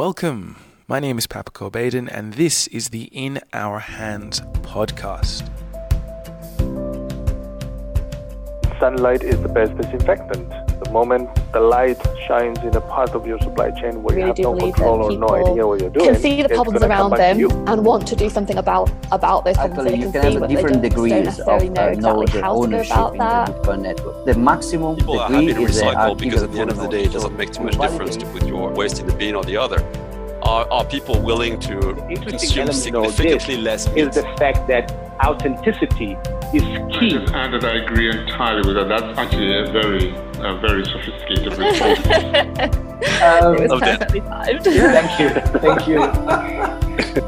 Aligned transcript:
Welcome. 0.00 0.56
My 0.88 0.98
name 0.98 1.18
is 1.18 1.26
Papa 1.26 1.50
Cobaden, 1.50 2.08
and 2.10 2.32
this 2.32 2.66
is 2.68 2.88
the 2.88 3.10
In 3.12 3.38
Our 3.52 3.80
Hands 3.80 4.40
podcast. 4.62 5.46
Sunlight 8.80 9.22
is 9.22 9.38
the 9.42 9.50
best 9.50 9.76
disinfectant. 9.76 10.48
The 10.82 10.90
moment 10.90 11.28
the 11.52 11.60
light 11.60 12.00
shines 12.26 12.58
in 12.60 12.74
a 12.76 12.80
part 12.80 13.10
of 13.10 13.26
your 13.26 13.38
supply 13.40 13.70
chain 13.70 14.02
where 14.02 14.16
really 14.16 14.20
you 14.20 14.26
have 14.26 14.38
no 14.38 14.56
control 14.56 15.02
or 15.02 15.12
no 15.12 15.28
idea 15.28 15.66
what 15.66 15.80
you're 15.80 15.90
doing, 15.90 16.12
can 16.12 16.20
see 16.20 16.42
the 16.42 16.48
problems 16.48 16.82
around 16.82 17.10
them 17.10 17.50
and 17.68 17.84
want 17.84 18.06
to 18.06 18.16
do 18.16 18.30
something 18.30 18.58
about 18.58 18.90
about 19.10 19.44
those 19.44 19.56
problems. 19.56 19.78
Actually, 19.78 20.00
so 20.00 20.06
you 20.06 20.12
they 20.12 20.20
can 20.20 20.32
have 20.32 20.40
what 20.40 20.50
different 20.50 20.82
don't, 20.82 20.94
don't 20.94 21.08
degrees 21.10 21.40
of 21.40 21.62
uh, 21.78 21.94
knowledge 21.94 22.34
and 22.34 22.44
how 22.44 22.54
to 22.54 22.58
go 22.58 22.62
ownership 22.62 22.92
about 22.92 23.12
in 23.12 23.18
that. 23.18 23.46
the 23.46 23.52
different 23.52 23.82
network. 23.82 24.24
The 24.24 24.34
maximum 24.34 24.96
People 24.96 25.20
are 25.20 25.28
degree 25.28 25.54
happy 25.54 25.66
to 25.66 25.72
recycle 25.72 26.18
because 26.18 26.42
at 26.42 26.52
the 26.52 26.60
end 26.60 26.70
of 26.70 26.76
the 26.76 26.88
day, 26.88 27.04
it 27.04 27.12
doesn't 27.12 27.36
make 27.36 27.52
too 27.52 27.64
much 27.64 27.78
difference 27.78 28.16
to 28.16 28.26
put 28.26 28.46
your 28.46 28.70
waste 28.70 29.00
in 29.00 29.06
the 29.06 29.14
bin 29.14 29.34
or 29.34 29.44
the 29.44 29.56
other. 29.56 29.82
Are, 30.42 30.70
are 30.70 30.84
people 30.84 31.20
willing 31.20 31.58
to 31.60 31.78
consume 31.78 32.20
element 32.20 32.38
of 32.58 32.66
this 32.66 32.82
significantly 32.82 33.56
less 33.58 33.86
is 33.88 34.14
the 34.14 34.22
fact 34.38 34.66
that 34.68 34.90
authenticity 35.22 36.16
is 36.58 36.62
I 36.62 36.98
key. 36.98 37.10
just 37.10 37.32
add 37.32 37.52
that 37.52 37.64
I 37.64 37.76
agree 37.78 38.10
entirely 38.10 38.62
with 38.66 38.76
that. 38.76 38.88
That's 38.88 39.18
actually 39.18 39.56
a 39.58 39.66
very, 39.70 40.10
a 40.40 40.56
very 40.60 40.84
sophisticated 40.84 41.56
response. 41.58 42.76
Um, 43.22 43.54
It 43.56 43.60
was 43.62 43.72
Of 43.72 43.80
that. 43.80 43.98
perfectly 44.00 44.20
timed. 44.20 44.62
Thank 44.62 45.18
you. 45.18 45.30
Thank 45.60 45.86
you. 45.88 47.22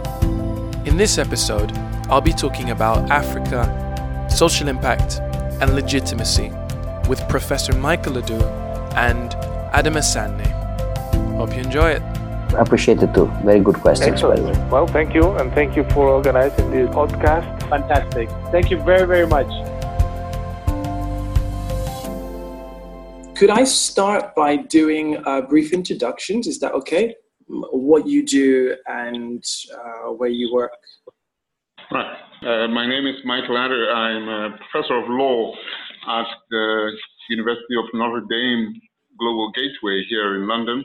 In 0.85 0.97
this 0.99 1.16
episode, 1.19 1.73
I'll 2.11 2.21
be 2.21 2.33
talking 2.35 2.71
about 2.71 3.11
Africa, 3.11 4.27
social 4.30 4.69
impact, 4.69 5.21
and 5.63 5.75
legitimacy 5.75 6.51
with 7.09 7.27
Professor 7.29 7.75
Michael 7.75 8.15
Addo 8.15 8.43
and 8.97 9.30
Adama 9.73 10.02
Sanneh. 10.02 10.51
Hope 11.37 11.55
you 11.55 11.63
enjoy 11.63 11.91
it. 11.93 12.02
Appreciate 12.55 13.02
it 13.02 13.15
too. 13.15 13.30
Very 13.43 13.61
good 13.61 13.77
questions, 13.77 14.21
by 14.21 14.37
the 14.37 14.43
way. 14.43 14.51
Excellent. 14.51 14.71
Well, 14.71 14.87
thank 14.87 15.15
you, 15.15 15.30
and 15.39 15.51
thank 15.55 15.75
you 15.75 15.85
for 15.85 16.09
organizing 16.09 16.71
this 16.71 16.89
podcast. 16.91 17.62
Fantastic. 17.73 18.28
Thank 18.51 18.70
you 18.70 18.76
very, 18.82 19.06
very 19.06 19.26
much. 19.26 19.48
Could 23.34 23.48
I 23.48 23.65
start 23.65 24.34
by 24.34 24.56
doing 24.56 25.16
a 25.24 25.40
brief 25.40 25.73
introductions? 25.73 26.46
Is 26.46 26.60
that 26.60 26.73
okay? 26.74 27.15
What 27.46 28.06
you 28.06 28.26
do 28.26 28.76
and 28.87 29.43
uh, 29.73 30.12
where 30.12 30.28
you 30.28 30.52
work. 30.52 30.73
right. 31.90 32.15
Uh, 32.43 32.68
my 32.68 32.87
name 32.87 33.06
is 33.06 33.16
Michael 33.24 33.56
Addo. 33.56 33.90
I'm 33.90 34.28
a 34.28 34.59
professor 34.59 34.98
of 34.98 35.09
law 35.09 35.54
at 36.09 36.26
the 36.50 36.90
University 37.30 37.76
of 37.78 37.87
Notre 37.95 38.26
Dame 38.28 38.74
Global 39.18 39.50
Gateway 39.52 40.04
here 40.10 40.37
in 40.37 40.46
London. 40.46 40.84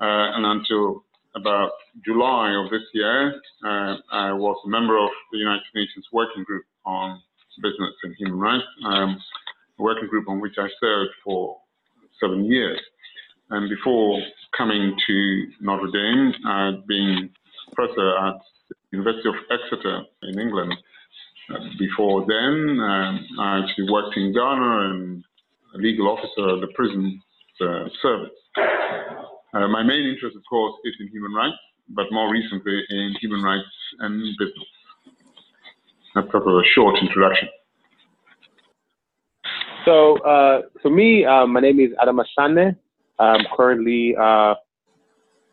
Uh, 0.00 0.32
and 0.34 0.46
until 0.46 1.04
about 1.34 1.72
July 2.04 2.52
of 2.62 2.70
this 2.70 2.82
year, 2.92 3.40
uh, 3.64 3.96
I 4.12 4.32
was 4.32 4.56
a 4.64 4.68
member 4.68 4.98
of 4.98 5.10
the 5.32 5.38
United 5.38 5.64
Nations 5.74 6.06
Working 6.12 6.44
Group 6.44 6.64
on 6.84 7.20
Business 7.62 7.94
and 8.02 8.14
Human 8.18 8.38
Rights, 8.38 8.64
um, 8.84 9.18
a 9.78 9.82
working 9.82 10.08
group 10.08 10.28
on 10.28 10.40
which 10.40 10.56
I 10.58 10.68
served 10.80 11.10
for 11.24 11.56
seven 12.20 12.44
years. 12.44 12.80
And 13.50 13.70
before 13.70 14.20
coming 14.56 14.94
to 15.06 15.46
Notre 15.60 15.90
Dame, 15.90 16.32
I'd 16.46 16.86
been 16.86 17.30
professor 17.72 18.18
at 18.18 18.34
the 18.68 18.74
University 18.92 19.28
of 19.28 19.34
Exeter 19.50 20.02
in 20.22 20.40
England. 20.40 20.74
Uh, 21.50 21.58
before 21.78 22.26
then, 22.26 22.80
um, 22.80 23.26
I 23.38 23.62
actually 23.62 23.90
worked 23.90 24.16
in 24.16 24.32
Ghana 24.32 24.90
and 24.90 25.24
a 25.74 25.78
legal 25.78 26.08
officer 26.08 26.56
at 26.56 26.60
the 26.60 26.72
prison 26.74 27.22
uh, 27.60 27.88
service. 28.02 28.36
Uh, 29.54 29.68
my 29.68 29.82
main 29.82 30.06
interest, 30.06 30.36
of 30.36 30.42
course, 30.48 30.74
is 30.84 30.94
in 31.00 31.08
human 31.08 31.32
rights, 31.32 31.56
but 31.88 32.06
more 32.10 32.30
recently 32.30 32.82
in 32.88 33.14
human 33.20 33.42
rights 33.42 33.64
and 34.00 34.22
business. 34.38 34.68
That's 36.14 36.30
sort 36.30 36.46
of 36.46 36.54
a 36.54 36.62
short 36.74 36.96
introduction. 37.00 37.48
So, 39.84 40.18
uh, 40.22 40.62
for 40.82 40.90
me, 40.90 41.24
uh, 41.24 41.46
my 41.46 41.60
name 41.60 41.78
is 41.78 41.90
Adama 42.02 42.24
Sanneh. 42.36 42.76
I'm 43.18 43.44
currently 43.56 44.16
uh, 44.20 44.54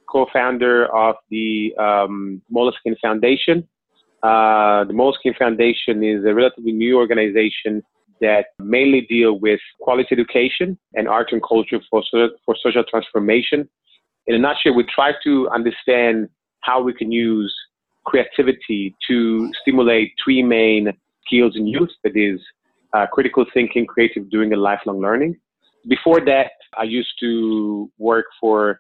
co-founder 0.10 0.86
of 0.96 1.16
the 1.30 1.74
um, 1.78 2.42
Moleskine 2.52 2.96
Foundation. 3.02 3.68
Uh, 4.24 4.86
the 4.86 4.94
Moleskine 4.94 5.38
Foundation 5.38 6.04
is 6.04 6.24
a 6.26 6.34
relatively 6.34 6.72
new 6.72 6.98
organization 6.98 7.84
that 8.22 8.46
mainly 8.58 9.02
deal 9.02 9.38
with 9.40 9.60
quality 9.82 10.08
education 10.12 10.78
and 10.94 11.08
art 11.08 11.32
and 11.32 11.42
culture 11.44 11.80
for, 11.90 12.02
for 12.46 12.56
social 12.64 12.84
transformation. 12.90 13.68
In 14.28 14.36
a 14.36 14.40
nutshell, 14.40 14.74
we 14.74 14.84
try 14.84 15.12
to 15.24 15.50
understand 15.50 16.30
how 16.62 16.82
we 16.82 16.94
can 16.94 17.12
use 17.12 17.54
creativity 18.06 18.96
to 19.08 19.52
stimulate 19.62 20.14
three 20.24 20.42
main 20.44 20.92
skills 21.26 21.56
in 21.56 21.68
youth, 21.68 21.90
that 22.04 22.16
is 22.16 22.40
uh, 22.94 23.06
critical 23.12 23.46
thinking, 23.54 23.86
creative 23.86 24.30
doing, 24.30 24.54
and 24.54 24.62
lifelong 24.62 25.00
learning. 25.00 25.36
Before 25.88 26.22
that, 26.26 26.52
I 26.78 26.84
used 26.84 27.14
to 27.20 27.92
work 27.98 28.26
for 28.40 28.80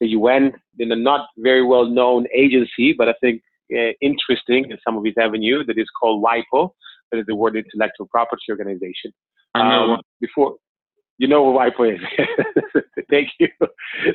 the 0.00 0.08
UN 0.08 0.52
in 0.78 0.92
a 0.92 0.96
not 0.96 1.28
very 1.38 1.64
well 1.64 1.86
known 1.86 2.26
agency, 2.34 2.94
but 2.96 3.08
I 3.08 3.14
think 3.20 3.42
uh, 3.72 3.92
interesting 4.00 4.70
in 4.70 4.76
some 4.86 4.96
of 4.96 5.06
its 5.06 5.16
avenue 5.18 5.64
that 5.66 5.78
is 5.78 5.86
called 5.98 6.22
WIPO, 6.22 6.70
that 7.10 7.18
is 7.18 7.26
the 7.26 7.34
World 7.34 7.56
Intellectual 7.56 8.06
Property 8.06 8.42
Organization. 8.50 9.12
I 9.54 9.68
know 9.68 9.94
Um, 9.94 10.00
before, 10.20 10.56
you 11.18 11.28
know 11.28 11.42
what 11.42 11.74
WIPO 11.74 11.94
is. 11.94 12.82
Thank 13.10 13.28
you. 13.38 13.48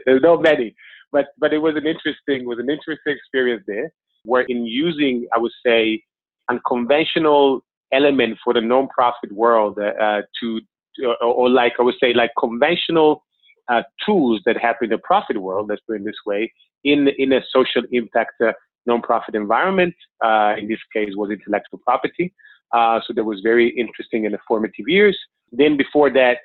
There's 0.06 0.22
no 0.22 0.38
many, 0.38 0.76
but 1.12 1.28
but 1.38 1.54
it 1.54 1.60
was 1.60 1.76
an 1.76 1.88
interesting 1.88 2.46
was 2.46 2.60
an 2.60 2.70
interesting 2.70 3.14
experience 3.16 3.64
there, 3.68 3.92
where 4.24 4.44
in 4.44 4.66
using 4.66 5.28
I 5.36 5.40
would 5.40 5.52
say 5.66 6.04
unconventional 6.50 7.62
element 7.92 8.38
for 8.44 8.54
the 8.54 8.62
non-profit 8.62 9.32
world 9.32 9.78
uh, 9.80 10.02
uh, 10.02 10.22
to, 10.40 10.62
to 10.96 11.06
or, 11.22 11.24
or 11.24 11.50
like 11.50 11.74
I 11.80 11.84
would 11.84 11.96
say 12.02 12.14
like 12.14 12.32
conventional 12.38 13.24
uh, 13.70 13.84
tools 14.06 14.42
that 14.46 14.58
happen 14.58 14.86
in 14.86 14.90
the 14.92 14.98
profit 14.98 15.38
world. 15.38 15.68
Let's 15.70 15.82
put 15.88 15.96
it 15.96 16.06
this 16.06 16.16
way 16.26 16.52
in 16.84 17.08
in 17.18 17.34
a 17.34 17.42
social 17.52 17.84
impact 17.92 18.42
uh, 18.42 18.54
non-profit 18.86 19.36
environment. 19.36 19.96
Uh, 20.24 20.56
in 20.58 20.68
this 20.68 20.80
case, 20.94 21.12
was 21.16 21.32
intellectual 21.32 21.80
property. 21.80 22.34
Uh, 22.72 23.00
so 23.06 23.14
that 23.14 23.24
was 23.24 23.40
very 23.42 23.70
interesting 23.70 24.26
and 24.26 24.36
informative 24.36 24.88
years. 24.88 25.18
Then 25.52 25.78
before 25.78 26.12
that, 26.12 26.38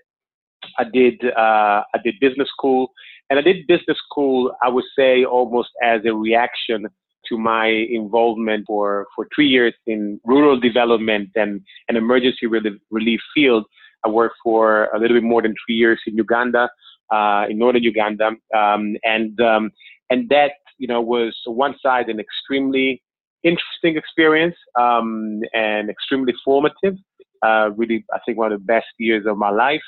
I 0.79 0.85
did 0.85 1.25
uh, 1.25 1.83
I 1.95 1.99
did 2.03 2.15
business 2.21 2.49
school, 2.49 2.93
and 3.31 3.39
I 3.39 3.43
did 3.43 3.67
business 3.67 3.99
school. 4.09 4.55
I 4.63 4.69
would 4.69 4.85
say 4.97 5.25
almost 5.25 5.71
as 5.83 6.01
a 6.05 6.15
reaction 6.15 6.87
to 7.29 7.39
my 7.39 7.67
involvement 7.67 8.65
for 8.67 9.07
for 9.15 9.27
three 9.35 9.49
years 9.49 9.75
in 9.87 10.21
rural 10.25 10.59
development 10.59 11.31
and 11.35 11.61
an 11.89 11.97
emergency 11.97 12.47
relief, 12.47 12.75
relief 12.91 13.21
field. 13.35 13.65
I 14.05 14.11
worked 14.11 14.37
for 14.45 14.87
a 14.95 14.99
little 14.99 15.17
bit 15.17 15.23
more 15.23 15.41
than 15.41 15.55
three 15.65 15.77
years 15.77 15.99
in 16.07 16.15
Uganda, 16.17 16.69
uh, 17.11 17.47
in 17.49 17.59
northern 17.59 17.83
Uganda, 17.83 18.33
um, 18.55 18.97
and 19.03 19.41
um, 19.41 19.71
and 20.11 20.29
that 20.29 20.53
you 20.79 20.87
know 20.87 21.01
was 21.01 21.35
one 21.47 21.75
side 21.83 22.09
an 22.09 22.21
extremely 22.21 23.03
interesting 23.43 23.97
experience 23.97 24.57
um, 24.79 25.41
and 25.53 25.91
extremely 25.91 26.35
formative. 26.45 26.97
Uh, 27.43 27.71
really, 27.77 28.05
I 28.13 28.19
think 28.25 28.39
one 28.39 28.53
of 28.53 28.59
the 28.59 28.65
best 28.65 28.87
years 28.99 29.25
of 29.27 29.37
my 29.37 29.51
life. 29.51 29.83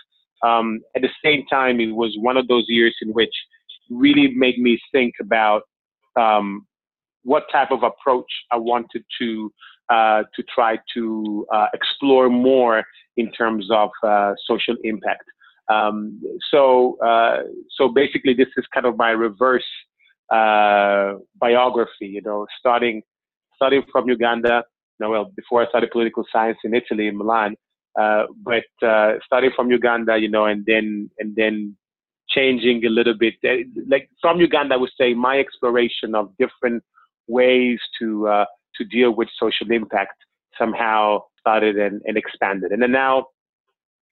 Um, 0.44 0.80
at 0.94 1.02
the 1.02 1.10
same 1.24 1.44
time, 1.46 1.80
it 1.80 1.92
was 1.92 2.16
one 2.20 2.36
of 2.36 2.48
those 2.48 2.64
years 2.68 2.94
in 3.02 3.10
which 3.10 3.34
really 3.90 4.32
made 4.34 4.58
me 4.58 4.78
think 4.92 5.14
about 5.20 5.62
um, 6.16 6.66
what 7.22 7.44
type 7.50 7.70
of 7.70 7.82
approach 7.82 8.30
I 8.52 8.56
wanted 8.56 9.04
to 9.20 9.52
uh, 9.88 10.22
to 10.34 10.42
try 10.52 10.78
to 10.94 11.46
uh, 11.54 11.66
explore 11.72 12.28
more 12.28 12.82
in 13.16 13.30
terms 13.32 13.68
of 13.70 13.90
uh, 14.02 14.32
social 14.46 14.74
impact. 14.82 15.22
Um, 15.68 16.20
so 16.50 16.96
uh, 17.04 17.42
so 17.76 17.88
basically, 17.88 18.34
this 18.34 18.48
is 18.56 18.64
kind 18.72 18.86
of 18.86 18.96
my 18.96 19.10
reverse 19.10 19.66
uh, 20.32 21.14
biography. 21.40 22.06
You 22.06 22.22
know, 22.22 22.46
starting 22.58 23.02
starting 23.54 23.82
from 23.90 24.08
Uganda. 24.08 24.64
You 24.98 25.06
know, 25.06 25.10
well, 25.10 25.32
before 25.36 25.64
I 25.64 25.68
started 25.68 25.90
political 25.90 26.24
science 26.32 26.58
in 26.64 26.74
Italy 26.74 27.08
in 27.08 27.18
Milan, 27.18 27.56
but 28.44 28.86
uh, 28.86 29.14
starting 29.24 29.50
from 29.56 29.70
Uganda, 29.70 30.18
you 30.18 30.28
know, 30.28 30.46
and 30.46 30.64
then 30.66 31.10
and 31.18 31.34
then 31.36 31.76
changing 32.28 32.84
a 32.84 32.90
little 32.90 33.14
bit. 33.14 33.34
Uh, 33.44 33.64
Like 33.88 34.10
from 34.20 34.40
Uganda, 34.40 34.74
I 34.74 34.78
would 34.78 34.90
say 34.98 35.14
my 35.14 35.38
exploration 35.38 36.14
of 36.14 36.32
different 36.38 36.82
ways 37.28 37.78
to 37.98 38.28
uh, 38.28 38.46
to 38.76 38.84
deal 38.84 39.14
with 39.14 39.28
social 39.38 39.70
impact 39.70 40.16
somehow 40.58 41.20
started 41.40 41.76
and, 41.78 42.00
and 42.06 42.16
expanded. 42.16 42.72
And 42.72 42.82
then 42.82 42.92
now, 42.92 43.26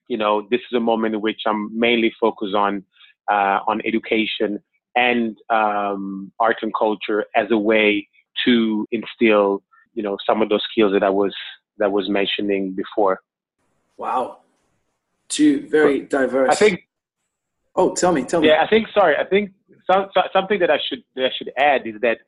you 0.08 0.16
know, 0.16 0.46
this 0.50 0.60
is 0.60 0.76
a 0.76 0.80
moment 0.80 1.14
in 1.14 1.20
which 1.20 1.40
I'm 1.46 1.76
mainly 1.78 2.12
focused 2.20 2.54
on 2.54 2.84
uh, 3.30 3.60
on 3.66 3.82
education 3.84 4.58
and 4.96 5.36
um, 5.50 6.32
art 6.38 6.58
and 6.62 6.72
culture 6.78 7.24
as 7.34 7.48
a 7.50 7.58
way 7.58 8.08
to 8.44 8.86
instill, 8.92 9.62
you 9.94 10.02
know, 10.02 10.16
some 10.26 10.42
of 10.42 10.48
those 10.48 10.62
skills 10.70 10.92
that 10.92 11.02
I 11.02 11.10
was 11.10 11.34
that 11.78 11.90
was 11.90 12.08
mentioning 12.08 12.74
before. 12.74 13.20
Wow. 13.96 14.38
Two 15.28 15.68
very 15.68 16.00
diverse. 16.00 16.50
I 16.52 16.54
think 16.54 16.80
Oh, 17.76 17.94
tell 17.94 18.12
me, 18.12 18.24
tell 18.24 18.40
me. 18.40 18.48
Yeah, 18.48 18.62
I 18.62 18.68
think. 18.68 18.88
Sorry, 18.94 19.16
I 19.16 19.24
think 19.24 19.50
some, 19.90 20.06
something 20.32 20.60
that 20.60 20.70
I 20.70 20.78
should 20.88 21.02
that 21.16 21.24
I 21.24 21.30
should 21.36 21.50
add 21.56 21.86
is 21.86 22.00
that 22.02 22.18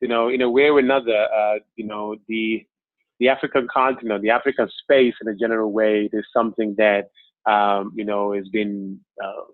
you 0.00 0.08
know, 0.08 0.28
in 0.28 0.42
a 0.42 0.50
way 0.50 0.64
or 0.64 0.78
another, 0.78 1.28
uh, 1.34 1.54
you 1.76 1.86
know, 1.86 2.16
the 2.28 2.64
the 3.20 3.28
African 3.28 3.68
continent, 3.72 4.22
the 4.22 4.30
African 4.30 4.68
space, 4.82 5.14
in 5.20 5.28
a 5.28 5.34
general 5.34 5.72
way, 5.72 6.08
is 6.12 6.24
something 6.34 6.74
that 6.78 7.10
um, 7.50 7.92
you 7.94 8.04
know 8.04 8.32
has 8.32 8.48
been 8.48 8.98
uh, 9.22 9.44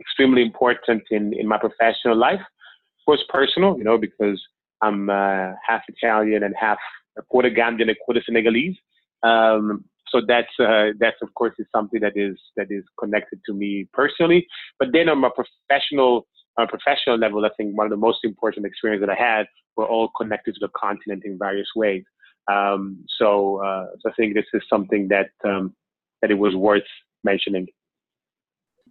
extremely 0.00 0.42
important 0.42 1.02
in 1.10 1.32
in 1.34 1.48
my 1.48 1.58
professional 1.58 2.16
life. 2.16 2.40
Of 2.40 3.04
course, 3.04 3.24
personal, 3.28 3.76
you 3.76 3.84
know, 3.84 3.98
because 3.98 4.40
I'm 4.82 5.10
uh, 5.10 5.52
half 5.66 5.82
Italian 5.88 6.44
and 6.44 6.54
half 6.58 6.78
a 7.18 7.22
quarter 7.22 7.50
Gambian 7.50 7.88
and 7.88 7.96
quarter 8.04 8.22
Senegalese. 8.24 8.76
Um, 9.22 9.84
so 10.08 10.22
that's 10.26 10.52
uh, 10.60 10.88
that's 10.98 11.20
of 11.22 11.32
course 11.34 11.54
is 11.58 11.66
something 11.74 12.00
that 12.00 12.16
is 12.16 12.36
that 12.56 12.68
is 12.70 12.84
connected 12.98 13.40
to 13.46 13.54
me 13.54 13.88
personally. 13.92 14.46
But 14.78 14.88
then 14.92 15.08
on 15.08 15.22
a 15.24 15.30
professional 15.30 16.26
uh, 16.58 16.66
professional 16.66 17.18
level, 17.18 17.44
I 17.44 17.50
think 17.56 17.76
one 17.76 17.86
of 17.86 17.90
the 17.90 17.96
most 17.96 18.20
important 18.24 18.66
experiences 18.66 19.06
that 19.06 19.16
I 19.18 19.22
had 19.22 19.46
were 19.76 19.86
all 19.86 20.10
connected 20.16 20.54
to 20.54 20.60
the 20.60 20.70
continent 20.76 21.22
in 21.24 21.38
various 21.38 21.68
ways. 21.76 22.04
Um, 22.50 23.04
so, 23.18 23.62
uh, 23.62 23.86
so 24.00 24.10
I 24.10 24.14
think 24.14 24.34
this 24.34 24.46
is 24.54 24.62
something 24.70 25.08
that 25.08 25.30
um, 25.44 25.74
that 26.22 26.30
it 26.30 26.38
was 26.38 26.54
worth 26.54 26.82
mentioning. 27.24 27.66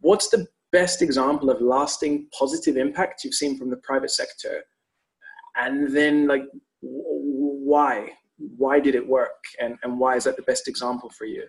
What's 0.02 0.30
the 0.30 0.48
best 0.72 1.02
example 1.02 1.50
of 1.50 1.62
lasting 1.62 2.28
positive 2.38 2.78
impact 2.78 3.24
you've 3.24 3.34
seen 3.34 3.58
from 3.58 3.70
the 3.70 3.78
private 3.78 4.12
sector? 4.12 4.64
And 5.56 5.96
then, 5.96 6.28
like, 6.28 6.44
why? 6.82 8.10
Why 8.38 8.80
did 8.80 8.96
it 8.96 9.08
work? 9.08 9.44
And, 9.60 9.78
and 9.84 10.00
why 10.00 10.16
is 10.16 10.26
that 10.26 10.36
the 10.36 10.42
best 10.44 10.68
example 10.68 11.10
for 11.10 11.26
you? 11.26 11.44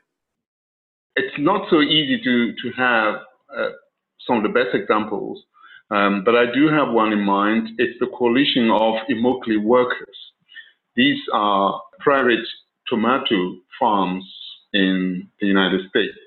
It's 1.16 1.34
not 1.38 1.68
so 1.70 1.80
easy 1.80 2.20
to, 2.22 2.52
to 2.52 2.76
have 2.76 3.14
uh, 3.56 3.70
some 4.26 4.36
of 4.38 4.42
the 4.42 4.48
best 4.50 4.74
examples, 4.74 5.42
um, 5.90 6.22
but 6.24 6.34
I 6.34 6.44
do 6.52 6.68
have 6.68 6.92
one 6.92 7.12
in 7.12 7.20
mind. 7.20 7.68
It's 7.78 7.98
the 8.00 8.08
coalition 8.08 8.70
of 8.70 8.94
Immokalee 9.10 9.62
workers. 9.62 10.16
These 10.94 11.18
are 11.32 11.80
private 12.00 12.46
tomato 12.88 13.56
farms 13.78 14.24
in 14.72 15.28
the 15.40 15.46
United 15.46 15.88
States, 15.88 16.18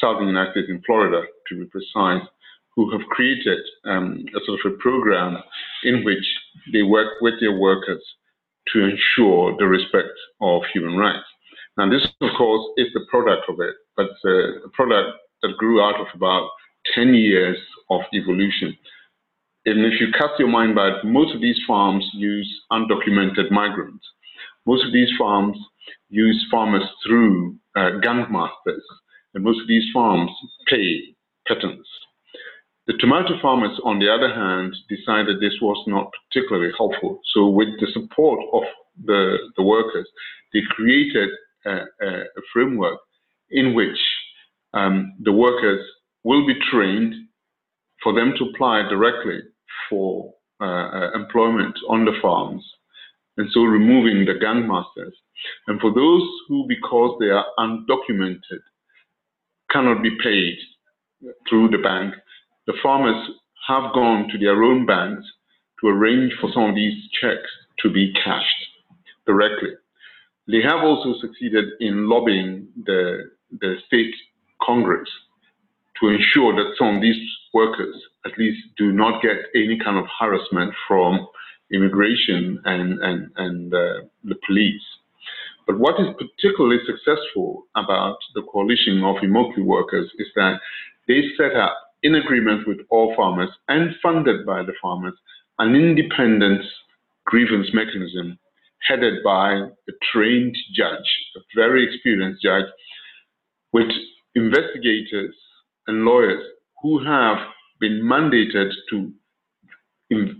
southern 0.00 0.28
United 0.28 0.52
States, 0.52 0.68
in 0.68 0.82
Florida 0.86 1.22
to 1.48 1.58
be 1.58 1.66
precise, 1.66 2.26
who 2.74 2.90
have 2.92 3.06
created 3.08 3.58
um, 3.84 4.24
a 4.36 4.40
sort 4.44 4.60
of 4.64 4.72
a 4.72 4.76
program 4.76 5.38
in 5.84 6.04
which 6.04 6.24
they 6.72 6.82
work 6.82 7.14
with 7.20 7.34
their 7.40 7.56
workers 7.56 8.02
to 8.72 8.84
ensure 8.84 9.56
the 9.58 9.66
respect 9.66 10.08
of 10.40 10.62
human 10.72 10.96
rights. 10.96 11.26
Now, 11.76 11.90
this, 11.90 12.06
of 12.20 12.30
course, 12.36 12.66
is 12.78 12.88
the 12.94 13.04
product 13.10 13.44
of 13.48 13.60
it, 13.60 13.74
but 13.96 14.10
a 14.28 14.68
product 14.72 15.18
that 15.42 15.56
grew 15.58 15.82
out 15.82 16.00
of 16.00 16.06
about 16.14 16.48
10 16.94 17.14
years 17.14 17.58
of 17.90 18.00
evolution. 18.14 18.76
And 19.66 19.84
if 19.84 20.00
you 20.00 20.08
cast 20.12 20.38
your 20.38 20.48
mind 20.48 20.74
back, 20.74 21.04
most 21.04 21.34
of 21.34 21.40
these 21.40 21.58
farms 21.66 22.08
use 22.14 22.48
undocumented 22.72 23.50
migrants. 23.50 24.04
Most 24.64 24.84
of 24.84 24.92
these 24.92 25.10
farms 25.18 25.58
use 26.08 26.46
farmers 26.50 26.84
through 27.04 27.56
uh, 27.76 27.98
gang 28.02 28.26
masters, 28.30 28.84
and 29.34 29.44
most 29.44 29.60
of 29.60 29.68
these 29.68 29.84
farms 29.92 30.30
pay 30.68 31.14
pittance. 31.46 31.86
The 32.86 32.94
tomato 33.00 33.34
farmers, 33.42 33.78
on 33.84 33.98
the 33.98 34.08
other 34.08 34.32
hand, 34.32 34.74
decided 34.88 35.40
this 35.40 35.58
was 35.60 35.82
not 35.88 36.10
particularly 36.28 36.72
helpful. 36.78 37.20
So, 37.34 37.48
with 37.48 37.68
the 37.80 37.88
support 37.92 38.38
of 38.52 38.62
the, 39.04 39.38
the 39.56 39.62
workers, 39.62 40.08
they 40.52 40.60
created 40.70 41.30
a, 41.66 41.70
a, 41.70 42.08
a 42.08 42.42
framework 42.52 42.98
in 43.50 43.74
which 43.74 43.98
um, 44.72 45.14
the 45.20 45.32
workers 45.32 45.84
will 46.22 46.46
be 46.46 46.54
trained 46.70 47.14
for 48.02 48.12
them 48.12 48.34
to 48.38 48.44
apply 48.44 48.82
directly 48.88 49.40
for 49.90 50.32
uh, 50.60 50.64
uh, 50.64 51.10
employment 51.14 51.76
on 51.88 52.04
the 52.04 52.12
farms, 52.22 52.64
and 53.36 53.48
so 53.52 53.62
removing 53.62 54.24
the 54.24 54.38
gang 54.40 54.66
masters. 54.66 55.14
And 55.66 55.80
for 55.80 55.92
those 55.92 56.22
who, 56.48 56.66
because 56.68 57.16
they 57.20 57.30
are 57.30 57.46
undocumented, 57.58 58.62
cannot 59.70 60.02
be 60.02 60.16
paid 60.22 60.56
through 61.48 61.68
the 61.68 61.78
bank, 61.78 62.14
the 62.66 62.74
farmers 62.82 63.30
have 63.68 63.92
gone 63.94 64.28
to 64.30 64.38
their 64.38 64.62
own 64.62 64.86
banks 64.86 65.24
to 65.80 65.88
arrange 65.88 66.32
for 66.40 66.50
some 66.52 66.70
of 66.70 66.74
these 66.74 66.94
checks 67.20 67.50
to 67.82 67.90
be 67.90 68.12
cashed 68.24 68.66
directly. 69.26 69.70
They 70.48 70.62
have 70.62 70.82
also 70.82 71.14
succeeded 71.20 71.64
in 71.80 72.08
lobbying 72.08 72.68
the, 72.84 73.30
the 73.60 73.76
state 73.86 74.14
Congress 74.62 75.08
to 76.00 76.08
ensure 76.08 76.54
that 76.54 76.74
some 76.78 76.96
of 76.96 77.02
these 77.02 77.20
workers 77.52 77.94
at 78.24 78.38
least 78.38 78.58
do 78.76 78.92
not 78.92 79.22
get 79.22 79.36
any 79.54 79.78
kind 79.82 79.98
of 79.98 80.04
harassment 80.18 80.72
from 80.86 81.26
immigration 81.72 82.60
and, 82.64 83.02
and, 83.02 83.30
and 83.36 83.74
uh, 83.74 84.06
the 84.24 84.36
police. 84.46 84.82
But 85.66 85.78
what 85.78 86.00
is 86.00 86.06
particularly 86.16 86.78
successful 86.86 87.64
about 87.74 88.18
the 88.34 88.42
coalition 88.42 89.02
of 89.04 89.16
Immokalee 89.16 89.64
workers 89.64 90.08
is 90.18 90.28
that 90.36 90.60
they 91.08 91.22
set 91.36 91.56
up, 91.56 91.76
in 92.02 92.14
agreement 92.14 92.66
with 92.66 92.78
all 92.90 93.14
farmers 93.16 93.50
and 93.68 93.94
funded 94.02 94.46
by 94.46 94.62
the 94.62 94.74
farmers, 94.80 95.14
an 95.58 95.74
independent 95.74 96.62
grievance 97.24 97.68
mechanism 97.72 98.38
headed 98.86 99.22
by 99.24 99.52
a 99.54 99.92
trained 100.12 100.56
judge, 100.74 101.08
a 101.36 101.40
very 101.54 101.84
experienced 101.84 102.42
judge, 102.42 102.66
with 103.72 103.90
investigators 104.34 105.34
and 105.86 106.04
lawyers 106.04 106.42
who 106.82 107.04
have 107.04 107.38
been 107.80 108.02
mandated 108.02 108.70
to 108.90 109.12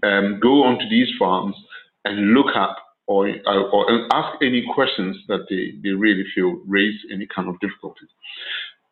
um, 0.04 0.38
go 0.40 0.62
onto 0.62 0.88
these 0.88 1.08
farms 1.18 1.56
and 2.04 2.32
look 2.34 2.54
up 2.56 2.76
or, 3.06 3.28
or 3.46 4.08
ask 4.12 4.38
any 4.42 4.64
questions 4.74 5.16
that 5.28 5.46
they, 5.48 5.72
they 5.82 5.94
really 5.94 6.24
feel 6.34 6.60
raise 6.66 6.98
any 7.12 7.26
kind 7.34 7.48
of 7.48 7.58
difficulties. 7.60 8.08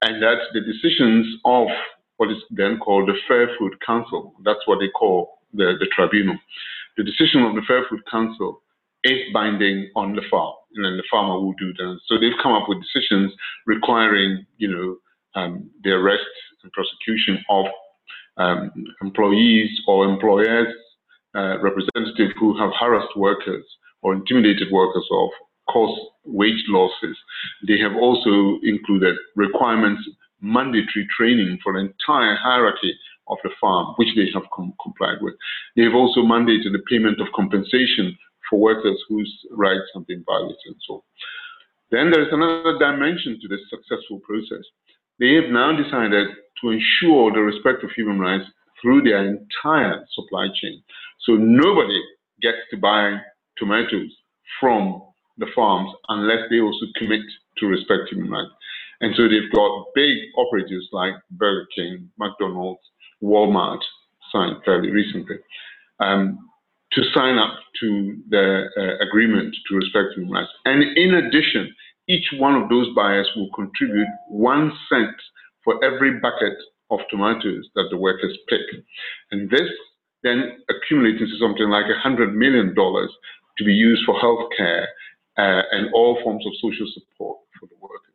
And 0.02 0.22
that 0.22 0.38
the 0.52 0.60
decisions 0.60 1.26
of 1.44 1.68
what 2.16 2.30
is 2.30 2.38
then 2.50 2.78
called 2.78 3.08
the 3.08 3.14
Fair 3.26 3.48
Food 3.58 3.74
Council, 3.84 4.34
that's 4.44 4.66
what 4.66 4.78
they 4.80 4.88
call 4.88 5.38
the, 5.52 5.74
the 5.78 5.86
tribunal. 5.94 6.36
The 6.96 7.04
decision 7.04 7.42
of 7.42 7.54
the 7.54 7.62
Fair 7.66 7.84
Food 7.88 8.00
Council 8.10 8.62
is 9.02 9.20
binding 9.32 9.90
on 9.96 10.14
the 10.14 10.22
farm, 10.30 10.54
and 10.74 10.84
then 10.84 10.96
the 10.96 11.04
farmer 11.10 11.34
will 11.34 11.54
do 11.58 11.72
that. 11.74 11.98
So 12.06 12.18
they've 12.18 12.40
come 12.42 12.52
up 12.52 12.68
with 12.68 12.78
decisions 12.80 13.32
requiring, 13.66 14.46
you 14.58 14.68
know, 14.68 15.40
um, 15.40 15.70
the 15.82 15.90
arrest 15.90 16.22
and 16.62 16.72
prosecution 16.72 17.44
of 17.50 17.66
um, 18.36 18.70
employees 19.02 19.70
or 19.86 20.06
employers 20.06 20.68
uh, 21.34 21.58
representatives 21.60 22.32
who 22.38 22.56
have 22.58 22.70
harassed 22.78 23.16
workers 23.16 23.64
or 24.02 24.14
intimidated 24.14 24.68
workers 24.70 25.06
or 25.10 25.30
caused 25.70 26.00
wage 26.24 26.62
losses. 26.68 27.16
They 27.66 27.78
have 27.78 27.96
also 27.96 28.58
included 28.62 29.16
requirements, 29.34 30.02
mandatory 30.44 31.08
training 31.16 31.58
for 31.62 31.72
the 31.72 31.80
entire 31.80 32.36
hierarchy 32.36 32.92
of 33.28 33.38
the 33.42 33.50
farm, 33.60 33.94
which 33.96 34.14
they 34.14 34.28
have 34.34 34.44
com- 34.54 34.74
complied 34.82 35.18
with. 35.22 35.34
They 35.76 35.82
have 35.82 35.94
also 35.94 36.20
mandated 36.20 36.72
the 36.72 36.84
payment 36.88 37.20
of 37.20 37.32
compensation 37.34 38.16
for 38.48 38.60
workers 38.60 39.00
whose 39.08 39.32
rights 39.50 39.88
have 39.94 40.06
been 40.06 40.22
violated 40.26 40.60
and 40.66 40.76
so 40.86 40.94
on. 40.94 41.00
Then 41.90 42.10
there's 42.10 42.32
another 42.32 42.78
dimension 42.78 43.38
to 43.40 43.48
this 43.48 43.64
successful 43.70 44.20
process. 44.20 44.64
They 45.18 45.34
have 45.34 45.50
now 45.50 45.72
decided 45.72 46.28
to 46.60 46.70
ensure 46.70 47.32
the 47.32 47.40
respect 47.40 47.84
of 47.84 47.90
human 47.96 48.18
rights 48.18 48.44
through 48.82 49.02
their 49.02 49.24
entire 49.24 50.04
supply 50.12 50.48
chain. 50.60 50.82
So 51.20 51.36
nobody 51.36 52.00
gets 52.42 52.58
to 52.70 52.76
buy 52.76 53.16
tomatoes 53.56 54.10
from 54.60 55.02
the 55.38 55.46
farms 55.54 55.90
unless 56.08 56.50
they 56.50 56.60
also 56.60 56.86
commit 56.98 57.22
to 57.58 57.66
respect 57.66 58.10
human 58.10 58.30
rights. 58.30 58.50
And 59.00 59.14
so 59.16 59.24
they've 59.28 59.52
got 59.54 59.86
big 59.94 60.18
operators 60.36 60.88
like 60.92 61.14
Burger 61.32 61.66
King, 61.74 62.10
McDonald's, 62.18 62.80
Walmart 63.22 63.80
signed 64.32 64.56
fairly 64.64 64.90
recently 64.90 65.36
um, 66.00 66.38
to 66.92 67.02
sign 67.14 67.38
up 67.38 67.58
to 67.80 68.16
the 68.30 68.64
uh, 68.76 69.04
agreement 69.06 69.54
to 69.68 69.76
respect 69.76 70.14
human 70.16 70.32
rights. 70.32 70.50
And 70.64 70.82
in 70.96 71.14
addition, 71.14 71.74
each 72.08 72.26
one 72.38 72.54
of 72.54 72.68
those 72.68 72.88
buyers 72.94 73.28
will 73.36 73.50
contribute 73.54 74.08
one 74.28 74.72
cent 74.90 75.16
for 75.64 75.82
every 75.84 76.20
bucket 76.20 76.54
of 76.90 77.00
tomatoes 77.10 77.68
that 77.74 77.86
the 77.90 77.96
workers 77.96 78.36
pick. 78.48 78.60
And 79.32 79.50
this 79.50 79.68
then 80.22 80.58
accumulates 80.70 81.20
into 81.22 81.38
something 81.40 81.68
like 81.68 81.86
$100 81.86 82.34
million 82.34 82.74
to 82.74 83.64
be 83.64 83.72
used 83.72 84.02
for 84.06 84.14
healthcare 84.20 84.84
uh, 85.38 85.62
and 85.72 85.92
all 85.94 86.18
forms 86.22 86.44
of 86.46 86.52
social 86.62 86.86
support 86.94 87.38
for 87.60 87.66
the 87.66 87.76
workers. 87.80 88.13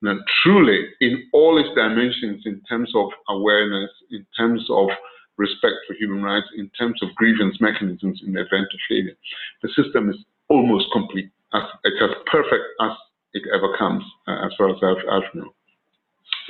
Now, 0.00 0.16
truly, 0.42 0.86
in 1.00 1.24
all 1.32 1.58
its 1.58 1.74
dimensions, 1.74 2.42
in 2.46 2.60
terms 2.68 2.92
of 2.94 3.08
awareness, 3.28 3.90
in 4.10 4.24
terms 4.36 4.64
of 4.70 4.88
respect 5.36 5.74
for 5.86 5.94
human 5.94 6.22
rights, 6.22 6.46
in 6.56 6.70
terms 6.78 7.02
of 7.02 7.14
grievance 7.16 7.60
mechanisms 7.60 8.20
in 8.24 8.32
the 8.32 8.40
event 8.40 8.66
of 8.72 8.80
failure, 8.88 9.16
the 9.62 9.68
system 9.70 10.08
is 10.10 10.16
almost 10.48 10.86
complete. 10.92 11.30
As, 11.52 11.62
it's 11.84 12.02
as 12.02 12.10
perfect 12.26 12.64
as 12.80 12.92
it 13.32 13.42
ever 13.54 13.76
comes, 13.76 14.04
uh, 14.26 14.46
as 14.46 14.52
far 14.56 14.70
as 14.70 14.76
I've, 14.82 15.04
I've 15.10 15.34
known. 15.34 15.50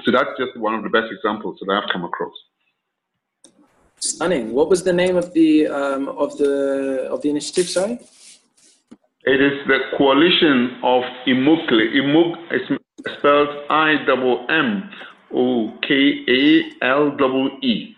So 0.04 0.12
that's 0.12 0.30
just 0.38 0.56
one 0.56 0.74
of 0.74 0.82
the 0.82 0.90
best 0.90 1.12
examples 1.12 1.58
that 1.60 1.72
I've 1.72 1.90
come 1.92 2.04
across. 2.04 2.34
Stunning. 4.00 4.52
What 4.52 4.68
was 4.68 4.84
the 4.84 4.92
name 4.92 5.16
of 5.16 5.32
the 5.32 5.66
um, 5.66 6.08
of 6.08 6.38
the 6.38 7.08
of 7.10 7.20
the 7.22 7.30
initiative? 7.30 7.68
Sorry. 7.68 7.98
It 9.24 9.40
is 9.42 9.66
the 9.66 9.78
coalition 9.96 10.78
of 10.84 11.02
Immokalee. 11.26 11.96
Imok 11.96 12.36
is 12.52 12.77
spelled 13.06 13.48
I 13.70 13.96
double 14.06 14.46
M 14.48 14.90
O 15.32 15.78
K 15.86 16.24
A 16.28 16.84
L 16.84 17.16
double 17.16 17.50
E. 17.62 17.94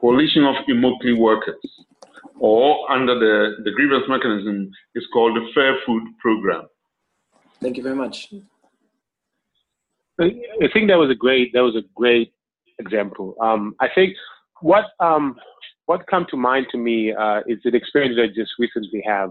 Coalition 0.00 0.44
of 0.44 0.56
Immokalee 0.68 1.16
Workers, 1.16 1.64
or 2.38 2.90
under 2.90 3.18
the, 3.18 3.62
the 3.64 3.70
grievance 3.70 4.04
mechanism, 4.08 4.70
is 4.94 5.06
called 5.12 5.36
the 5.36 5.46
Fair 5.54 5.76
Food 5.86 6.02
Program. 6.20 6.66
Thank 7.60 7.76
you 7.76 7.82
very 7.82 7.94
much. 7.94 8.32
I 10.20 10.68
think 10.72 10.88
that 10.88 10.98
was 10.98 11.10
a 11.10 11.14
great 11.14 11.52
that 11.54 11.60
was 11.60 11.74
a 11.76 11.82
great 11.94 12.32
example. 12.78 13.34
Um, 13.40 13.74
I 13.80 13.88
think 13.94 14.14
what 14.60 14.86
um, 15.00 15.36
what 15.86 16.06
come 16.06 16.26
to 16.30 16.36
mind 16.36 16.66
to 16.72 16.78
me 16.78 17.12
uh, 17.12 17.40
is 17.46 17.58
an 17.64 17.74
experience 17.74 18.16
that 18.16 18.24
I 18.24 18.26
just 18.28 18.52
recently 18.58 19.02
have 19.06 19.30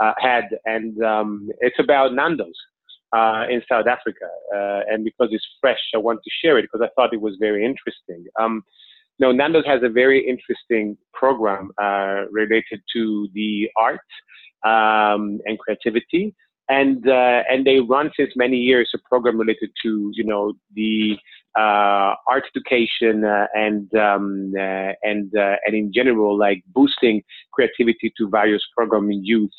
uh, 0.00 0.12
had, 0.18 0.44
and 0.64 1.02
um, 1.02 1.50
it's 1.60 1.78
about 1.78 2.14
Nando's 2.14 2.54
uh, 3.12 3.44
in 3.50 3.62
South 3.70 3.86
Africa. 3.86 4.28
Uh, 4.54 4.80
and 4.88 5.04
because 5.04 5.28
it's 5.30 5.46
fresh, 5.60 5.80
I 5.94 5.98
want 5.98 6.20
to 6.22 6.30
share 6.42 6.58
it 6.58 6.62
because 6.62 6.80
I 6.84 6.90
thought 6.94 7.14
it 7.14 7.20
was 7.20 7.36
very 7.40 7.64
interesting. 7.64 8.24
Um, 8.38 8.62
know, 9.20 9.32
Nando's 9.32 9.66
has 9.66 9.82
a 9.82 9.88
very 9.88 10.26
interesting 10.26 10.96
program 11.12 11.70
uh, 11.80 12.24
related 12.30 12.80
to 12.94 13.28
the 13.34 13.68
arts 13.76 14.02
um, 14.64 15.40
and 15.44 15.58
creativity 15.58 16.34
and 16.68 17.06
uh, 17.08 17.42
and 17.48 17.66
they 17.66 17.80
run 17.80 18.10
since 18.16 18.30
many 18.36 18.56
years 18.56 18.90
a 18.94 18.98
program 19.08 19.38
related 19.38 19.70
to 19.82 20.10
you 20.14 20.24
know 20.24 20.52
the 20.74 21.16
uh, 21.58 22.14
art 22.28 22.44
education 22.54 23.24
uh, 23.24 23.46
and 23.54 23.92
um, 23.94 24.52
and 25.02 25.32
and 25.34 25.74
in 25.74 25.92
general 25.92 26.38
like 26.38 26.62
boosting 26.68 27.22
creativity 27.52 28.12
to 28.16 28.28
various 28.28 28.62
programs 28.76 29.10
in 29.10 29.24
youth 29.24 29.50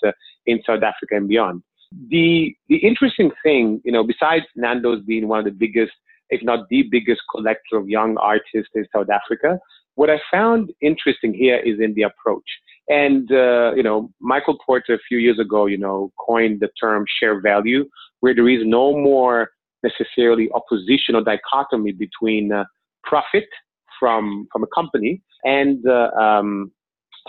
in 0.46 0.62
South 0.65 0.84
Africa 0.84 1.15
and 1.15 1.27
beyond. 1.27 1.62
The 2.10 2.55
the 2.69 2.77
interesting 2.77 3.31
thing, 3.43 3.81
you 3.83 3.91
know, 3.91 4.03
besides 4.03 4.45
Nando's 4.55 5.03
being 5.05 5.27
one 5.27 5.39
of 5.39 5.45
the 5.45 5.51
biggest, 5.51 5.91
if 6.29 6.41
not 6.43 6.67
the 6.69 6.83
biggest 6.89 7.21
collector 7.29 7.77
of 7.77 7.89
young 7.89 8.17
artists 8.17 8.71
in 8.75 8.86
South 8.95 9.10
Africa, 9.10 9.60
what 9.95 10.10
I 10.10 10.19
found 10.31 10.71
interesting 10.81 11.33
here 11.33 11.57
is 11.57 11.79
in 11.79 11.93
the 11.95 12.03
approach. 12.03 12.50
And, 12.88 13.31
uh, 13.31 13.74
you 13.75 13.83
know, 13.83 14.12
Michael 14.19 14.57
Porter 14.65 14.93
a 14.95 15.00
few 15.07 15.17
years 15.17 15.39
ago, 15.39 15.65
you 15.65 15.77
know, 15.77 16.12
coined 16.25 16.60
the 16.62 16.69
term 16.79 17.05
share 17.19 17.41
value, 17.41 17.86
where 18.21 18.33
there 18.33 18.50
is 18.50 18.62
no 18.65 18.93
more 18.93 19.50
necessarily 19.83 20.50
opposition 20.53 21.15
or 21.15 21.24
dichotomy 21.24 21.91
between 21.91 22.51
uh, 22.51 22.63
profit 23.03 23.48
from, 24.00 24.48
from 24.51 24.63
a 24.63 24.67
company 24.67 25.21
and 25.43 25.86
uh, 25.88 26.10
um, 26.19 26.71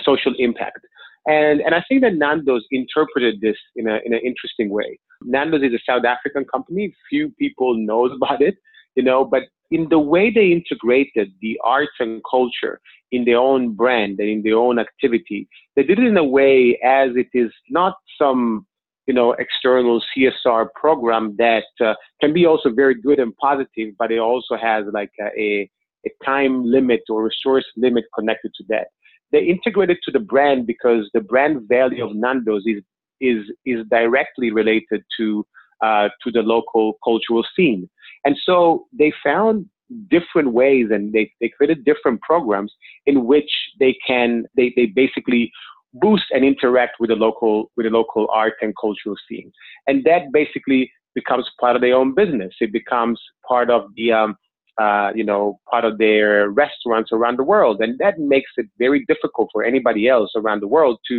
social 0.02 0.34
impact. 0.38 0.80
And, 1.26 1.60
and 1.60 1.74
I 1.74 1.84
think 1.88 2.02
that 2.02 2.14
Nando's 2.14 2.66
interpreted 2.70 3.40
this 3.40 3.56
in, 3.76 3.88
a, 3.88 3.98
in 4.04 4.12
an 4.12 4.20
interesting 4.24 4.70
way. 4.70 4.98
Nando's 5.22 5.62
is 5.62 5.72
a 5.72 5.78
South 5.88 6.04
African 6.04 6.44
company. 6.44 6.94
Few 7.08 7.30
people 7.38 7.76
knows 7.76 8.10
about 8.16 8.42
it, 8.42 8.56
you 8.96 9.02
know, 9.02 9.24
but 9.24 9.44
in 9.70 9.88
the 9.88 9.98
way 9.98 10.30
they 10.30 10.52
integrated 10.52 11.32
the 11.40 11.58
arts 11.64 11.92
and 11.98 12.20
culture 12.30 12.80
in 13.10 13.24
their 13.24 13.38
own 13.38 13.74
brand 13.74 14.18
and 14.20 14.28
in 14.28 14.42
their 14.42 14.56
own 14.56 14.78
activity, 14.78 15.48
they 15.76 15.82
did 15.82 15.98
it 15.98 16.06
in 16.06 16.16
a 16.16 16.24
way 16.24 16.78
as 16.84 17.10
it 17.16 17.28
is 17.32 17.50
not 17.70 17.94
some 18.18 18.66
you 19.06 19.14
know 19.14 19.32
external 19.32 20.02
CSR 20.14 20.66
program 20.74 21.34
that 21.38 21.64
uh, 21.80 21.94
can 22.20 22.32
be 22.32 22.46
also 22.46 22.70
very 22.70 22.94
good 23.00 23.18
and 23.18 23.36
positive, 23.36 23.94
but 23.98 24.12
it 24.12 24.18
also 24.18 24.56
has 24.56 24.84
like 24.92 25.10
a, 25.20 25.68
a 26.06 26.10
time 26.24 26.64
limit 26.64 27.00
or 27.08 27.24
resource 27.24 27.64
limit 27.76 28.04
connected 28.16 28.52
to 28.54 28.64
that. 28.68 28.88
They 29.32 29.40
integrated 29.40 29.98
to 30.04 30.10
the 30.10 30.20
brand 30.20 30.66
because 30.66 31.10
the 31.14 31.20
brand 31.20 31.68
value 31.68 32.04
of 32.04 32.14
Nando's 32.14 32.64
is 32.66 32.82
is 33.20 33.44
is 33.64 33.86
directly 33.90 34.50
related 34.50 35.02
to 35.18 35.46
uh, 35.82 36.08
to 36.22 36.30
the 36.30 36.42
local 36.42 36.98
cultural 37.02 37.44
scene. 37.56 37.88
And 38.24 38.36
so 38.44 38.86
they 38.96 39.12
found 39.24 39.66
different 40.08 40.52
ways 40.52 40.86
and 40.90 41.12
they, 41.12 41.32
they 41.40 41.48
created 41.48 41.84
different 41.84 42.20
programs 42.22 42.72
in 43.04 43.26
which 43.26 43.50
they 43.78 43.96
can, 44.06 44.44
they, 44.56 44.72
they 44.76 44.86
basically 44.86 45.50
boost 45.94 46.24
and 46.30 46.44
interact 46.44 46.96
with 47.00 47.10
the 47.10 47.16
local, 47.16 47.70
with 47.76 47.84
the 47.84 47.90
local 47.90 48.28
art 48.32 48.54
and 48.62 48.74
cultural 48.80 49.16
scene. 49.28 49.52
And 49.86 50.04
that 50.04 50.32
basically 50.32 50.90
becomes 51.14 51.50
part 51.60 51.76
of 51.76 51.82
their 51.82 51.94
own 51.94 52.14
business. 52.14 52.54
It 52.60 52.72
becomes 52.72 53.20
part 53.46 53.68
of 53.68 53.86
the, 53.96 54.12
um, 54.12 54.36
uh, 54.82 55.08
you 55.18 55.26
know, 55.30 55.42
part 55.72 55.84
of 55.90 55.94
their 56.04 56.28
restaurants 56.64 57.10
around 57.16 57.36
the 57.38 57.48
world. 57.52 57.76
And 57.84 57.92
that 58.04 58.14
makes 58.34 58.52
it 58.60 58.66
very 58.84 59.00
difficult 59.12 59.48
for 59.54 59.62
anybody 59.72 60.02
else 60.14 60.30
around 60.40 60.60
the 60.60 60.72
world 60.76 60.96
to, 61.08 61.16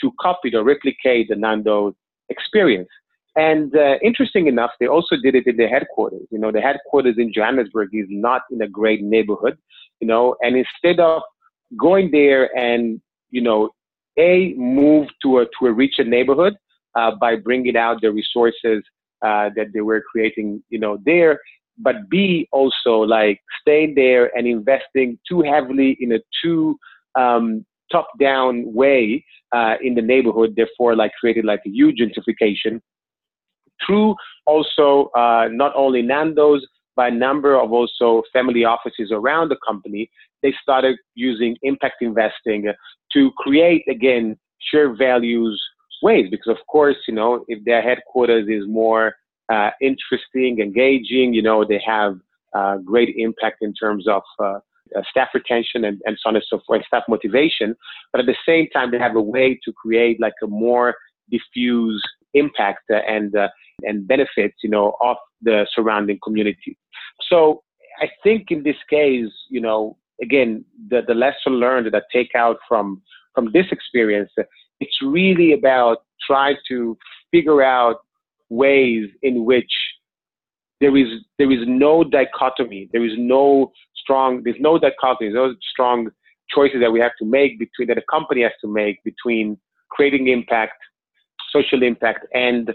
to 0.00 0.06
copy 0.26 0.48
or 0.56 0.64
replicate 0.74 1.24
the 1.30 1.36
Nando 1.44 1.76
experience. 2.34 2.92
And 3.36 3.68
uh, 3.84 3.94
interesting 4.10 4.44
enough, 4.54 4.72
they 4.80 4.88
also 4.96 5.14
did 5.24 5.34
it 5.40 5.46
in 5.50 5.56
their 5.56 5.72
headquarters. 5.76 6.26
You 6.34 6.40
know, 6.42 6.52
the 6.56 6.60
headquarters 6.68 7.16
in 7.22 7.28
Johannesburg 7.32 7.90
is 7.92 8.10
not 8.10 8.42
in 8.50 8.60
a 8.60 8.68
great 8.80 9.02
neighborhood, 9.02 9.56
you 10.00 10.08
know, 10.12 10.24
and 10.44 10.52
instead 10.64 10.98
of 11.00 11.22
going 11.78 12.06
there 12.10 12.44
and, 12.56 13.00
you 13.30 13.42
know, 13.48 13.60
A, 14.18 14.54
move 14.56 15.06
to 15.22 15.28
a, 15.40 15.44
to 15.44 15.60
a 15.70 15.72
richer 15.72 16.04
neighborhood 16.16 16.54
uh, 16.98 17.12
by 17.24 17.32
bringing 17.36 17.76
out 17.76 17.96
the 18.02 18.10
resources 18.20 18.82
uh, 19.28 19.46
that 19.56 19.68
they 19.72 19.82
were 19.90 20.02
creating, 20.10 20.48
you 20.68 20.80
know, 20.84 20.98
there, 21.10 21.38
but 21.82 22.08
B, 22.08 22.48
also 22.52 22.98
like 23.00 23.40
staying 23.60 23.94
there 23.94 24.30
and 24.36 24.46
investing 24.46 25.18
too 25.28 25.42
heavily 25.42 25.96
in 26.00 26.12
a 26.12 26.18
too 26.42 26.78
um, 27.18 27.64
top 27.90 28.08
down 28.20 28.72
way 28.72 29.24
uh, 29.52 29.74
in 29.82 29.94
the 29.94 30.02
neighborhood, 30.02 30.54
therefore, 30.56 30.94
like 30.94 31.12
creating 31.18 31.44
like 31.44 31.60
a 31.66 31.70
huge 31.70 31.98
gentrification 31.98 32.80
through 33.84 34.14
also 34.46 35.10
uh, 35.16 35.48
not 35.50 35.72
only 35.74 36.02
Nando's, 36.02 36.66
but 36.96 37.12
a 37.12 37.16
number 37.16 37.58
of 37.58 37.72
also 37.72 38.22
family 38.32 38.64
offices 38.64 39.10
around 39.12 39.48
the 39.48 39.56
company, 39.66 40.10
they 40.42 40.54
started 40.62 40.96
using 41.14 41.56
impact 41.62 41.96
investing 42.00 42.70
to 43.12 43.30
create, 43.38 43.82
again, 43.88 44.36
share 44.70 44.94
values 44.94 45.60
ways. 46.02 46.26
Because, 46.30 46.50
of 46.50 46.66
course, 46.66 46.96
you 47.08 47.14
know, 47.14 47.44
if 47.48 47.64
their 47.64 47.82
headquarters 47.82 48.48
is 48.48 48.64
more 48.68 49.14
uh, 49.50 49.70
interesting, 49.80 50.60
engaging, 50.60 51.34
you 51.34 51.42
know, 51.42 51.64
they 51.64 51.82
have 51.84 52.18
uh, 52.56 52.76
great 52.78 53.14
impact 53.16 53.58
in 53.60 53.72
terms 53.74 54.06
of 54.08 54.22
uh, 54.38 54.58
uh, 54.96 55.02
staff 55.10 55.28
retention 55.34 55.84
and, 55.84 56.00
and 56.04 56.16
so 56.20 56.28
on 56.28 56.36
and 56.36 56.44
so 56.48 56.60
forth, 56.66 56.82
staff 56.86 57.04
motivation. 57.08 57.74
But 58.12 58.20
at 58.20 58.26
the 58.26 58.36
same 58.46 58.68
time, 58.68 58.90
they 58.90 58.98
have 58.98 59.16
a 59.16 59.22
way 59.22 59.58
to 59.64 59.72
create 59.72 60.20
like 60.20 60.34
a 60.42 60.46
more 60.46 60.94
diffuse 61.30 62.02
impact 62.34 62.84
and 62.88 63.34
uh, 63.36 63.48
and 63.82 64.06
benefits, 64.06 64.56
you 64.62 64.70
know, 64.70 64.94
of 65.00 65.16
the 65.40 65.66
surrounding 65.74 66.18
community. 66.22 66.76
So 67.28 67.62
I 68.00 68.08
think 68.22 68.50
in 68.50 68.62
this 68.62 68.76
case, 68.88 69.30
you 69.48 69.60
know, 69.60 69.96
again, 70.22 70.64
the, 70.90 71.00
the 71.06 71.14
lesson 71.14 71.54
learned 71.54 71.86
that 71.86 71.94
I 71.94 72.02
take 72.12 72.34
out 72.34 72.58
from 72.68 73.02
from 73.34 73.50
this 73.52 73.66
experience, 73.70 74.30
it's 74.80 74.98
really 75.02 75.52
about 75.52 75.98
trying 76.26 76.56
to 76.68 76.98
figure 77.30 77.62
out 77.62 78.00
ways 78.50 79.08
in 79.22 79.44
which 79.44 79.72
there 80.80 80.96
is 80.96 81.08
there 81.38 81.50
is 81.50 81.60
no 81.66 82.04
dichotomy, 82.04 82.88
there 82.92 83.04
is 83.04 83.12
no 83.16 83.72
strong, 83.96 84.42
there's 84.44 84.56
no 84.60 84.78
dichotomy, 84.78 85.30
there's 85.30 85.34
no 85.34 85.54
strong 85.72 86.10
choices 86.52 86.80
that 86.80 86.90
we 86.90 87.00
have 87.00 87.12
to 87.18 87.24
make 87.24 87.58
between 87.58 87.88
that 87.88 87.98
a 87.98 88.02
company 88.10 88.42
has 88.42 88.52
to 88.60 88.68
make 88.68 89.02
between 89.04 89.58
creating 89.90 90.28
impact, 90.28 90.78
social 91.52 91.82
impact, 91.82 92.26
and 92.34 92.70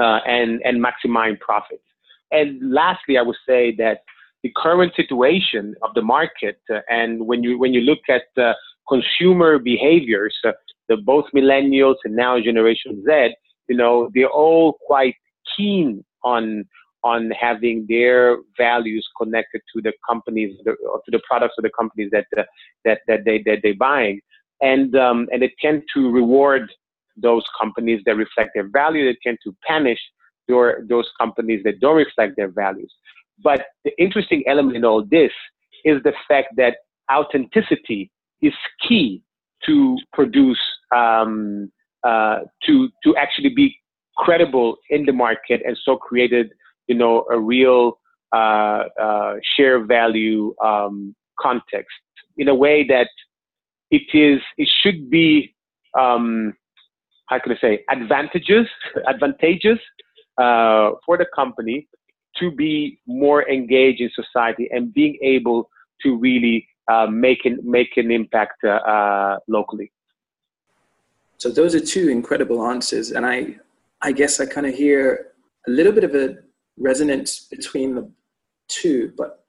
uh, 0.00 0.20
and, 0.26 0.60
and 0.64 0.82
maximizing 0.82 1.38
profits. 1.40 1.82
And 2.30 2.72
lastly, 2.72 3.18
I 3.18 3.22
would 3.22 3.36
say 3.46 3.74
that 3.76 3.98
the 4.42 4.52
current 4.56 4.92
situation 4.96 5.74
of 5.82 5.92
the 5.94 6.02
market, 6.02 6.60
uh, 6.72 6.80
and 6.88 7.26
when 7.26 7.42
you 7.42 7.58
when 7.58 7.74
you 7.74 7.82
look 7.82 7.98
at 8.08 8.42
uh, 8.42 8.54
consumer 8.88 9.58
behaviors, 9.58 10.36
uh, 10.44 10.52
the 10.88 10.96
both 10.96 11.26
millennials 11.34 11.96
and 12.04 12.16
now 12.16 12.40
Generation 12.40 13.04
Z, 13.06 13.34
you 13.70 13.76
know, 13.76 14.10
they're 14.14 14.36
all 14.44 14.76
quite 14.86 15.14
keen 15.56 16.04
on 16.24 16.64
on 17.02 17.30
having 17.30 17.86
their 17.88 18.36
values 18.58 19.08
connected 19.20 19.62
to 19.74 19.80
the 19.80 19.92
companies 20.06 20.54
or 20.66 21.00
to 21.04 21.10
the 21.10 21.22
products 21.26 21.54
of 21.56 21.62
the 21.62 21.70
companies 21.78 22.10
that 22.12 22.26
uh, 22.36 22.42
that 22.84 22.98
that 23.08 23.20
they 23.24 23.38
that 23.46 23.58
they're 23.62 23.82
buying, 23.90 24.20
and 24.60 24.94
um, 24.96 25.28
and 25.32 25.40
they 25.42 25.52
tend 25.64 25.82
to 25.94 26.10
reward 26.10 26.70
those 27.16 27.44
companies 27.60 28.00
that 28.06 28.16
reflect 28.16 28.50
their 28.54 28.68
value. 28.68 29.04
They 29.06 29.18
tend 29.22 29.38
to 29.44 29.54
punish 29.66 30.00
your, 30.48 30.84
those 30.88 31.08
companies 31.20 31.62
that 31.64 31.80
don't 31.80 31.96
reflect 31.96 32.36
their 32.36 32.50
values. 32.50 32.92
But 33.42 33.66
the 33.84 33.92
interesting 33.98 34.42
element 34.46 34.76
in 34.76 34.84
all 34.84 35.04
this 35.04 35.32
is 35.84 36.02
the 36.02 36.12
fact 36.28 36.48
that 36.56 36.76
authenticity 37.12 38.10
is 38.42 38.52
key 38.86 39.22
to 39.66 39.96
produce, 40.12 40.60
um, 40.94 41.70
uh, 42.04 42.40
to, 42.66 42.88
to 43.04 43.16
actually 43.16 43.50
be 43.50 43.76
credible 44.16 44.76
in 44.90 45.06
the 45.06 45.12
market 45.12 45.62
and 45.64 45.78
so 45.84 45.96
created, 45.96 46.50
you 46.86 46.94
know, 46.94 47.24
a 47.30 47.38
real 47.38 47.98
uh, 48.32 48.84
uh, 49.00 49.34
share 49.56 49.84
value 49.84 50.54
um, 50.62 51.14
context 51.38 51.96
in 52.36 52.48
a 52.48 52.54
way 52.54 52.86
that 52.86 53.08
it 53.90 54.02
is 54.14 54.40
it 54.56 54.68
should 54.82 55.10
be 55.10 55.54
um, 55.98 56.54
how 57.26 57.38
can 57.40 57.52
I 57.52 57.58
say 57.60 57.84
advantageous 57.90 58.68
advantageous 59.08 59.78
uh, 60.38 60.92
for 61.04 61.18
the 61.18 61.26
company 61.34 61.88
to 62.38 62.50
be 62.50 63.00
more 63.06 63.48
engaged 63.48 64.00
in 64.00 64.10
society 64.14 64.68
and 64.70 64.94
being 64.94 65.18
able 65.22 65.68
to 66.02 66.16
really 66.16 66.66
uh, 66.90 67.06
make 67.06 67.44
an 67.44 67.58
make 67.62 67.96
an 67.96 68.10
impact 68.10 68.64
uh, 68.64 68.68
uh, 68.68 69.38
locally. 69.48 69.92
So 71.40 71.48
those 71.48 71.74
are 71.74 71.80
two 71.80 72.10
incredible 72.10 72.66
answers, 72.66 73.12
and 73.12 73.24
I 73.24 73.56
I 74.02 74.12
guess 74.12 74.40
I 74.40 74.46
kind 74.46 74.66
of 74.66 74.74
hear 74.74 75.28
a 75.66 75.70
little 75.70 75.92
bit 75.92 76.04
of 76.04 76.14
a 76.14 76.36
resonance 76.78 77.46
between 77.50 77.94
the 77.94 78.10
two, 78.68 79.12
but 79.16 79.44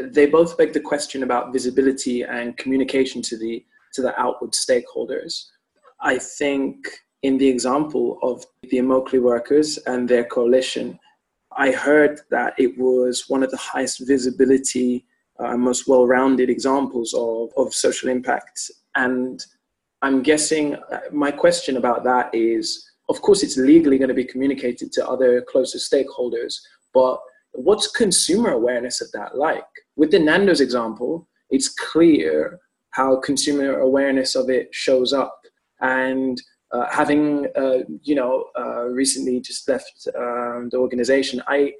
they 0.00 0.26
both 0.26 0.56
beg 0.56 0.72
the 0.72 0.80
question 0.80 1.22
about 1.22 1.52
visibility 1.52 2.22
and 2.22 2.56
communication 2.56 3.20
to 3.22 3.36
the 3.36 3.64
to 3.92 4.00
the 4.00 4.18
outward 4.18 4.52
stakeholders. 4.52 5.44
I 6.00 6.18
think 6.18 6.88
in 7.22 7.36
the 7.36 7.48
example 7.48 8.18
of 8.22 8.44
the 8.62 8.78
Immokalee 8.78 9.20
workers 9.20 9.78
and 9.86 10.08
their 10.08 10.24
coalition, 10.24 10.98
I 11.56 11.70
heard 11.70 12.20
that 12.30 12.54
it 12.58 12.78
was 12.78 13.24
one 13.28 13.42
of 13.42 13.50
the 13.50 13.56
highest 13.72 14.06
visibility 14.06 15.04
uh, 15.38 15.56
most 15.56 15.86
well-rounded 15.86 16.48
examples 16.48 17.12
of, 17.14 17.50
of 17.58 17.74
social 17.74 18.08
impact. 18.08 18.70
And 18.94 19.44
I'm 20.06 20.22
guessing 20.22 20.76
uh, 20.76 21.00
my 21.10 21.32
question 21.32 21.78
about 21.78 22.04
that 22.04 22.32
is, 22.32 22.88
of 23.08 23.20
course, 23.22 23.42
it's 23.42 23.56
legally 23.56 23.98
going 23.98 24.14
to 24.14 24.22
be 24.22 24.32
communicated 24.32 24.92
to 24.92 25.08
other 25.08 25.42
closer 25.42 25.78
stakeholders, 25.78 26.54
but 26.94 27.18
what's 27.50 27.88
consumer 27.90 28.50
awareness 28.50 29.00
of 29.00 29.10
that 29.14 29.36
like? 29.36 29.72
With 29.96 30.12
the 30.12 30.20
Nando's 30.20 30.60
example, 30.60 31.28
it's 31.50 31.68
clear 31.68 32.60
how 32.90 33.16
consumer 33.16 33.80
awareness 33.80 34.36
of 34.36 34.48
it 34.48 34.68
shows 34.70 35.12
up. 35.12 35.40
And 35.80 36.40
uh, 36.70 36.86
having, 36.88 37.48
uh, 37.56 37.78
you 38.02 38.14
know, 38.14 38.44
uh, 38.56 38.84
recently 38.84 39.40
just 39.40 39.68
left 39.68 40.06
um, 40.16 40.68
the 40.70 40.78
organization, 40.78 41.42
I, 41.48 41.72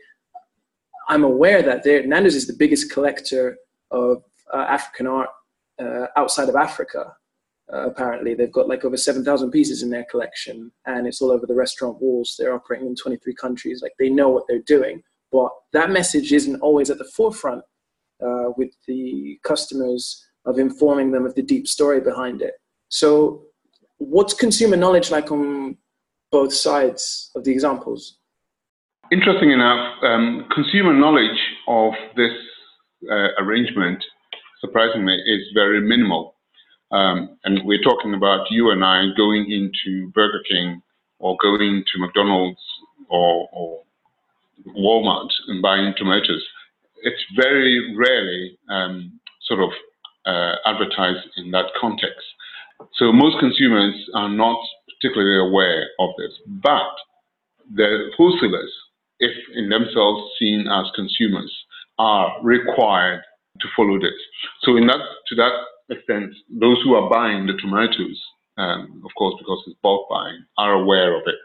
I'm 1.08 1.22
aware 1.22 1.62
that 1.62 1.86
Nando's 2.08 2.34
is 2.34 2.48
the 2.48 2.58
biggest 2.58 2.90
collector 2.90 3.56
of 3.92 4.24
uh, 4.52 4.66
African 4.68 5.06
art 5.06 5.30
uh, 5.80 6.06
outside 6.16 6.48
of 6.48 6.56
Africa. 6.56 7.14
Uh, 7.72 7.88
apparently, 7.88 8.34
they've 8.34 8.52
got 8.52 8.68
like 8.68 8.84
over 8.84 8.96
7,000 8.96 9.50
pieces 9.50 9.82
in 9.82 9.90
their 9.90 10.04
collection, 10.10 10.70
and 10.86 11.06
it's 11.06 11.20
all 11.20 11.32
over 11.32 11.46
the 11.46 11.54
restaurant 11.54 12.00
walls. 12.00 12.36
They're 12.38 12.54
operating 12.54 12.86
in 12.86 12.94
23 12.94 13.34
countries. 13.34 13.82
Like 13.82 13.92
they 13.98 14.08
know 14.08 14.28
what 14.28 14.44
they're 14.48 14.60
doing, 14.60 15.02
but 15.32 15.50
that 15.72 15.90
message 15.90 16.32
isn't 16.32 16.60
always 16.60 16.90
at 16.90 16.98
the 16.98 17.10
forefront 17.16 17.62
with 18.56 18.70
the 18.86 19.38
customers 19.42 20.24
of 20.46 20.58
informing 20.58 21.10
them 21.10 21.26
of 21.26 21.34
the 21.34 21.42
deep 21.42 21.66
story 21.66 22.00
behind 22.00 22.40
it. 22.40 22.54
So, 22.88 23.42
what's 23.98 24.32
consumer 24.32 24.76
knowledge 24.76 25.10
like 25.10 25.30
on 25.30 25.76
both 26.30 26.52
sides 26.52 27.30
of 27.34 27.44
the 27.44 27.50
examples? 27.50 28.18
Interesting 29.10 29.50
enough, 29.50 30.02
um, 30.02 30.46
consumer 30.54 30.92
knowledge 30.92 31.38
of 31.68 31.92
this 32.16 32.32
uh, 33.10 33.28
arrangement, 33.38 34.02
surprisingly, 34.60 35.14
is 35.14 35.42
very 35.54 35.80
minimal. 35.80 36.35
Um, 36.90 37.38
and 37.44 37.60
we're 37.64 37.82
talking 37.82 38.14
about 38.14 38.46
you 38.50 38.70
and 38.70 38.84
I 38.84 39.06
going 39.16 39.50
into 39.50 40.10
Burger 40.12 40.42
King 40.48 40.82
or 41.18 41.36
going 41.42 41.84
to 41.92 42.00
McDonald's 42.00 42.60
or, 43.08 43.48
or 43.52 43.82
Walmart 44.76 45.28
and 45.48 45.62
buying 45.62 45.94
tomatoes. 45.96 46.44
It's 47.02 47.22
very 47.36 47.94
rarely 47.96 48.58
um, 48.70 49.20
sort 49.42 49.60
of 49.60 49.70
uh, 50.26 50.54
advertised 50.64 51.26
in 51.36 51.50
that 51.52 51.66
context. 51.80 52.24
So 52.94 53.12
most 53.12 53.38
consumers 53.40 53.94
are 54.14 54.28
not 54.28 54.58
particularly 54.94 55.48
aware 55.48 55.86
of 55.98 56.10
this, 56.18 56.32
but 56.46 56.92
the 57.74 58.10
wholesalers, 58.16 58.72
if 59.18 59.32
in 59.54 59.68
themselves 59.68 60.22
seen 60.38 60.66
as 60.70 60.86
consumers, 60.94 61.52
are 61.98 62.36
required 62.42 63.22
to 63.60 63.68
follow 63.76 63.98
this. 63.98 64.18
So 64.62 64.76
in 64.76 64.86
that, 64.86 65.00
to 65.28 65.34
that 65.36 65.52
extent, 65.90 66.34
those 66.50 66.78
who 66.84 66.94
are 66.94 67.10
buying 67.10 67.46
the 67.46 67.56
tomatoes, 67.60 68.20
um, 68.58 69.02
of 69.04 69.10
course, 69.16 69.34
because 69.38 69.62
it's 69.66 69.76
bulk 69.82 70.08
buying, 70.08 70.44
are 70.58 70.72
aware 70.72 71.14
of 71.14 71.22
it. 71.26 71.36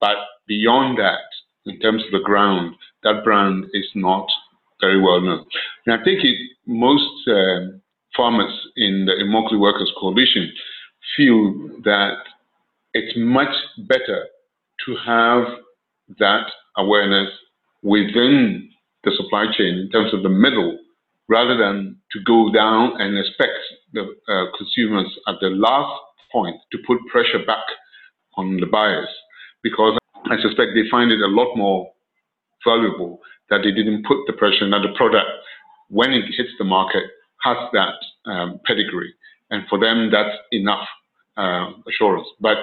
But 0.00 0.16
beyond 0.46 0.98
that, 0.98 1.18
in 1.66 1.78
terms 1.80 2.02
of 2.04 2.12
the 2.12 2.24
ground, 2.24 2.74
that 3.02 3.24
brand 3.24 3.64
is 3.72 3.86
not 3.94 4.26
very 4.80 5.00
well 5.00 5.20
known. 5.20 5.44
And 5.86 6.00
I 6.00 6.04
think 6.04 6.20
it, 6.24 6.36
most 6.66 7.28
um, 7.28 7.80
farmers 8.16 8.52
in 8.76 9.06
the 9.06 9.12
Immokalee 9.12 9.60
Workers 9.60 9.92
Coalition 9.98 10.52
feel 11.16 11.52
that 11.84 12.18
it's 12.94 13.16
much 13.16 13.54
better 13.88 14.26
to 14.86 14.96
have 15.06 15.44
that 16.18 16.46
awareness 16.76 17.30
within 17.82 18.70
the 19.04 19.12
supply 19.16 19.46
chain 19.56 19.78
in 19.78 19.90
terms 19.90 20.12
of 20.12 20.22
the 20.22 20.28
middle 20.28 20.78
rather 21.30 21.56
than 21.56 21.96
to 22.10 22.18
go 22.26 22.52
down 22.52 23.00
and 23.00 23.16
expect 23.16 23.54
the 23.92 24.02
uh, 24.02 24.46
consumers 24.58 25.06
at 25.28 25.36
the 25.40 25.48
last 25.48 26.02
point 26.32 26.56
to 26.72 26.78
put 26.86 26.98
pressure 27.10 27.44
back 27.46 27.62
on 28.36 28.58
the 28.58 28.66
buyers 28.66 29.08
because 29.62 29.96
I 30.26 30.36
suspect 30.42 30.72
they 30.74 30.90
find 30.90 31.12
it 31.12 31.20
a 31.20 31.28
lot 31.28 31.56
more 31.56 31.88
valuable 32.66 33.20
that 33.48 33.60
they 33.62 33.70
didn't 33.70 34.04
put 34.04 34.18
the 34.26 34.32
pressure 34.32 34.64
and 34.64 34.72
that 34.72 34.82
the 34.82 34.94
product, 34.96 35.30
when 35.88 36.12
it 36.12 36.24
hits 36.36 36.50
the 36.58 36.64
market, 36.64 37.04
has 37.42 37.56
that 37.72 37.94
um, 38.30 38.60
pedigree. 38.66 39.14
And 39.50 39.62
for 39.68 39.78
them, 39.78 40.10
that's 40.10 40.36
enough 40.52 40.86
uh, 41.36 41.70
assurance. 41.88 42.26
But 42.40 42.58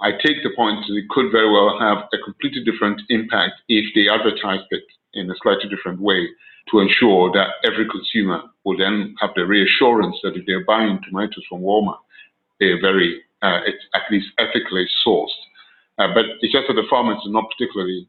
I 0.00 0.12
take 0.12 0.42
the 0.42 0.50
point 0.54 0.84
that 0.86 0.94
it 0.94 1.08
could 1.10 1.32
very 1.32 1.50
well 1.50 1.78
have 1.78 2.06
a 2.12 2.18
completely 2.22 2.62
different 2.64 3.00
impact 3.08 3.54
if 3.68 3.86
they 3.94 4.08
advertised 4.08 4.66
it 4.70 4.84
in 5.14 5.30
a 5.30 5.34
slightly 5.42 5.68
different 5.68 6.00
way 6.00 6.28
to 6.70 6.80
ensure 6.80 7.32
that 7.32 7.48
every 7.64 7.88
consumer 7.88 8.42
will 8.64 8.76
then 8.76 9.14
have 9.20 9.30
the 9.34 9.46
reassurance 9.46 10.16
that 10.22 10.36
if 10.36 10.44
they're 10.46 10.64
buying 10.64 10.98
tomatoes 11.08 11.44
from 11.48 11.62
Walmart, 11.62 11.98
they're 12.60 12.80
very, 12.80 13.22
uh, 13.42 13.60
it's 13.64 13.84
at 13.94 14.02
least 14.10 14.26
ethically 14.38 14.86
sourced. 15.06 15.28
Uh, 15.98 16.08
but 16.14 16.24
it's 16.40 16.52
just 16.52 16.66
that 16.68 16.74
the 16.74 16.86
farmers 16.88 17.18
are 17.24 17.32
not 17.32 17.44
particularly 17.56 18.06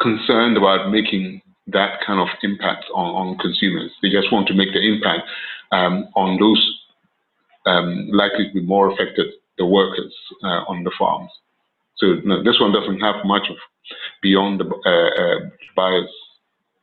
concerned 0.00 0.56
about 0.56 0.90
making 0.90 1.42
that 1.66 2.00
kind 2.06 2.20
of 2.20 2.28
impact 2.42 2.86
on, 2.94 3.14
on 3.14 3.38
consumers. 3.38 3.90
They 4.02 4.08
just 4.08 4.32
want 4.32 4.48
to 4.48 4.54
make 4.54 4.72
the 4.72 4.80
impact 4.80 5.28
um, 5.72 6.08
on 6.16 6.38
those 6.38 6.80
um, 7.66 8.08
likely 8.10 8.48
to 8.48 8.54
be 8.54 8.62
more 8.62 8.90
affected, 8.90 9.26
the 9.58 9.66
workers 9.66 10.14
uh, 10.42 10.64
on 10.68 10.84
the 10.84 10.92
farms. 10.98 11.30
So 12.00 12.06
no, 12.24 12.42
this 12.42 12.58
one 12.60 12.72
doesn't 12.72 13.00
have 13.00 13.16
much 13.24 13.46
of 13.50 13.56
beyond 14.22 14.60
the 14.60 14.66
uh, 14.66 15.22
uh, 15.22 15.50
buyer's 15.76 16.10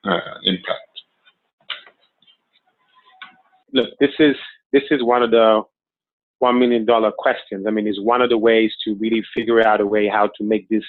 uh, 0.06 0.40
impact. 0.44 0.82
Look, 3.74 3.90
this 4.00 4.12
is 4.20 4.36
this 4.72 4.84
is 4.92 5.04
one 5.04 5.24
of 5.24 5.32
the 5.32 5.64
one 6.40 6.60
million 6.60 6.86
dollar 6.86 7.12
questions. 7.18 7.66
I 7.68 7.72
mean, 7.72 7.88
it's 7.88 8.00
one 8.00 8.22
of 8.22 8.30
the 8.30 8.38
ways 8.38 8.72
to 8.84 8.96
really 8.96 9.24
figure 9.36 9.66
out 9.66 9.82
a 9.82 9.86
way 9.86 10.08
how 10.08 10.28
to 10.38 10.44
make 10.44 10.70
this 10.70 10.84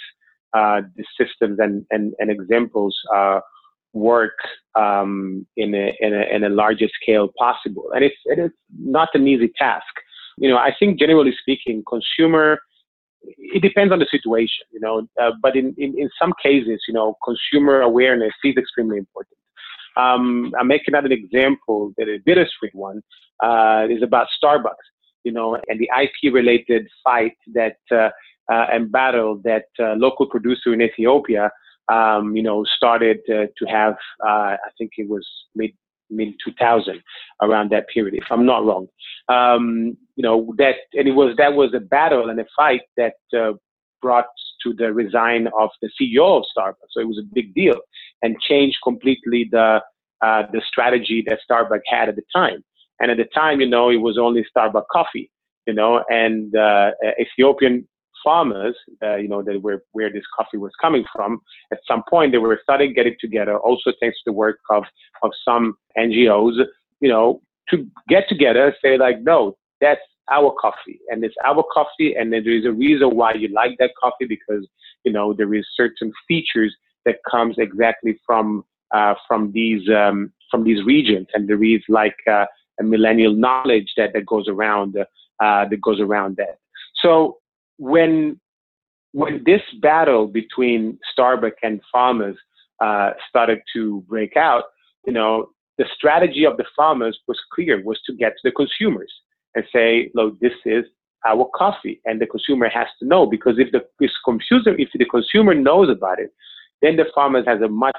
uh, 0.54 0.80
the 0.96 1.04
systems 1.20 1.58
and, 1.58 1.84
and, 1.90 2.14
and 2.18 2.30
examples 2.30 2.96
uh, 3.14 3.40
work 3.92 4.38
um, 4.74 5.46
in, 5.56 5.74
a, 5.74 5.94
in, 6.00 6.14
a, 6.14 6.34
in 6.34 6.44
a 6.44 6.48
larger 6.48 6.88
scale 7.02 7.28
possible. 7.38 7.90
And 7.94 8.04
it's, 8.04 8.16
it 8.24 8.38
is 8.38 8.50
not 8.78 9.08
an 9.14 9.26
easy 9.28 9.52
task. 9.58 9.84
You 10.38 10.48
know, 10.48 10.56
I 10.56 10.74
think 10.78 10.98
generally 10.98 11.34
speaking, 11.40 11.82
consumer, 11.88 12.60
it 13.22 13.62
depends 13.62 13.92
on 13.92 13.98
the 13.98 14.06
situation, 14.10 14.64
you 14.70 14.80
know, 14.80 15.06
uh, 15.20 15.32
but 15.42 15.56
in, 15.56 15.74
in, 15.78 15.98
in 15.98 16.08
some 16.20 16.32
cases, 16.42 16.80
you 16.86 16.94
know, 16.94 17.16
consumer 17.24 17.80
awareness 17.80 18.32
is 18.44 18.56
extremely 18.56 18.98
important. 18.98 19.36
Um, 19.96 20.52
I'm 20.58 20.68
making 20.68 20.94
out 20.94 21.04
an 21.04 21.12
example 21.12 21.92
that 21.98 22.08
a 22.08 22.18
bittersweet 22.24 22.74
one 22.74 23.02
uh, 23.42 23.86
is 23.90 24.02
about 24.02 24.28
Starbucks, 24.42 24.86
you 25.24 25.32
know, 25.32 25.56
and 25.68 25.80
the 25.80 25.90
IP 26.00 26.32
related 26.32 26.86
fight 27.02 27.36
that 27.54 27.78
uh, 27.90 28.10
uh, 28.50 28.66
and 28.72 28.90
battle 28.90 29.40
that 29.44 29.66
uh, 29.78 29.92
local 29.94 30.26
producer 30.26 30.72
in 30.72 30.80
Ethiopia 30.80 31.50
um, 31.92 32.36
you 32.36 32.42
know, 32.42 32.64
started 32.76 33.18
uh, 33.30 33.46
to 33.56 33.64
have, 33.66 33.94
I 34.22 34.56
think 34.76 34.92
it 34.98 35.08
was 35.08 35.26
mid 35.54 35.70
mid 36.10 36.34
2000 36.44 37.02
around 37.42 37.70
that 37.70 37.88
period, 37.88 38.14
if 38.14 38.24
I'm 38.30 38.46
not 38.46 38.64
wrong. 38.64 38.86
Um, 39.28 39.96
you 40.16 40.22
know 40.22 40.54
that, 40.58 40.76
and 40.94 41.08
it 41.08 41.12
was 41.12 41.36
that 41.36 41.54
was 41.54 41.72
a 41.74 41.80
battle 41.80 42.30
and 42.30 42.40
a 42.40 42.46
fight 42.56 42.82
that 42.96 43.14
uh, 43.36 43.52
brought 44.00 44.26
to 44.62 44.74
the 44.74 44.92
resign 44.92 45.48
of 45.58 45.70
the 45.82 45.90
CEO 46.00 46.38
of 46.38 46.44
Starbucks. 46.56 46.90
So 46.90 47.00
it 47.00 47.08
was 47.08 47.18
a 47.18 47.34
big 47.34 47.54
deal 47.54 47.76
and 48.22 48.40
changed 48.40 48.78
completely 48.82 49.48
the 49.50 49.80
uh, 50.20 50.42
the 50.52 50.62
strategy 50.66 51.24
that 51.26 51.38
Starbucks 51.48 51.80
had 51.86 52.08
at 52.08 52.16
the 52.16 52.22
time. 52.34 52.64
And 53.00 53.10
at 53.10 53.16
the 53.16 53.26
time, 53.26 53.60
you 53.60 53.68
know, 53.68 53.90
it 53.90 53.98
was 53.98 54.18
only 54.18 54.44
Starbucks 54.56 54.86
coffee, 54.90 55.30
you 55.66 55.72
know, 55.74 56.02
and 56.08 56.54
uh, 56.56 56.90
Ethiopian 57.20 57.86
farmers, 58.24 58.76
uh, 59.02 59.16
you 59.16 59.28
know, 59.28 59.42
that 59.42 59.62
were 59.62 59.84
where 59.92 60.12
this 60.12 60.24
coffee 60.36 60.58
was 60.58 60.72
coming 60.80 61.04
from. 61.14 61.40
At 61.72 61.78
some 61.86 62.02
point, 62.08 62.32
they 62.32 62.38
were 62.38 62.60
starting 62.62 62.94
getting 62.94 63.16
together, 63.20 63.58
also 63.58 63.92
thanks 64.00 64.18
to 64.18 64.22
the 64.26 64.32
work 64.32 64.58
of 64.70 64.84
of 65.22 65.30
some 65.44 65.76
NGOs, 65.96 66.64
you 67.00 67.08
know, 67.08 67.40
to 67.70 67.86
get 68.08 68.28
together 68.28 68.74
say 68.82 68.98
like, 68.98 69.20
no, 69.22 69.56
that's 69.80 70.00
our 70.30 70.54
coffee 70.60 71.00
and 71.08 71.24
it's 71.24 71.34
our 71.44 71.64
coffee 71.72 72.14
and 72.14 72.32
there 72.32 72.46
is 72.48 72.64
a 72.64 72.72
reason 72.72 73.16
why 73.16 73.32
you 73.32 73.48
like 73.48 73.76
that 73.78 73.90
coffee 74.00 74.26
because 74.26 74.66
you 75.04 75.12
know 75.12 75.32
there 75.32 75.54
is 75.54 75.66
certain 75.74 76.12
features 76.26 76.74
that 77.04 77.16
comes 77.30 77.56
exactly 77.58 78.18
from 78.26 78.64
uh, 78.94 79.14
from 79.26 79.52
these 79.52 79.88
um, 79.88 80.32
from 80.50 80.64
these 80.64 80.84
regions 80.84 81.26
and 81.34 81.48
there 81.48 81.62
is 81.62 81.80
like 81.88 82.16
uh, 82.30 82.44
a 82.80 82.82
millennial 82.82 83.34
knowledge 83.34 83.92
that 83.96 84.12
that 84.12 84.26
goes 84.26 84.48
around 84.48 84.96
uh, 84.96 85.68
that 85.68 85.80
goes 85.82 86.00
around 86.00 86.36
that 86.36 86.58
so 87.02 87.38
when 87.78 88.40
when 89.12 89.42
this 89.46 89.62
battle 89.80 90.26
between 90.26 90.98
Starbucks 91.16 91.62
and 91.62 91.80
farmers 91.90 92.36
uh, 92.80 93.10
started 93.28 93.60
to 93.74 94.04
break 94.08 94.36
out 94.36 94.64
you 95.06 95.12
know 95.12 95.48
the 95.78 95.86
strategy 95.94 96.44
of 96.44 96.56
the 96.56 96.64
farmers 96.76 97.18
was 97.26 97.38
clear 97.54 97.82
was 97.82 98.00
to 98.06 98.12
get 98.12 98.32
to 98.32 98.40
the 98.44 98.52
consumers 98.52 99.12
and 99.54 99.64
say, 99.72 100.10
look, 100.14 100.38
this 100.40 100.52
is 100.66 100.84
our 101.26 101.48
coffee. 101.54 102.00
And 102.04 102.20
the 102.20 102.26
consumer 102.26 102.68
has 102.68 102.88
to 102.98 103.06
know 103.06 103.26
because 103.26 103.58
if 103.58 103.70
the 103.72 103.84
if 104.00 104.10
consumer, 104.24 104.76
if 104.78 104.88
the 104.92 105.04
consumer 105.04 105.54
knows 105.54 105.88
about 105.88 106.18
it, 106.18 106.32
then 106.82 106.96
the 106.96 107.06
farmers 107.14 107.46
has 107.46 107.60
a 107.62 107.68
much 107.68 107.96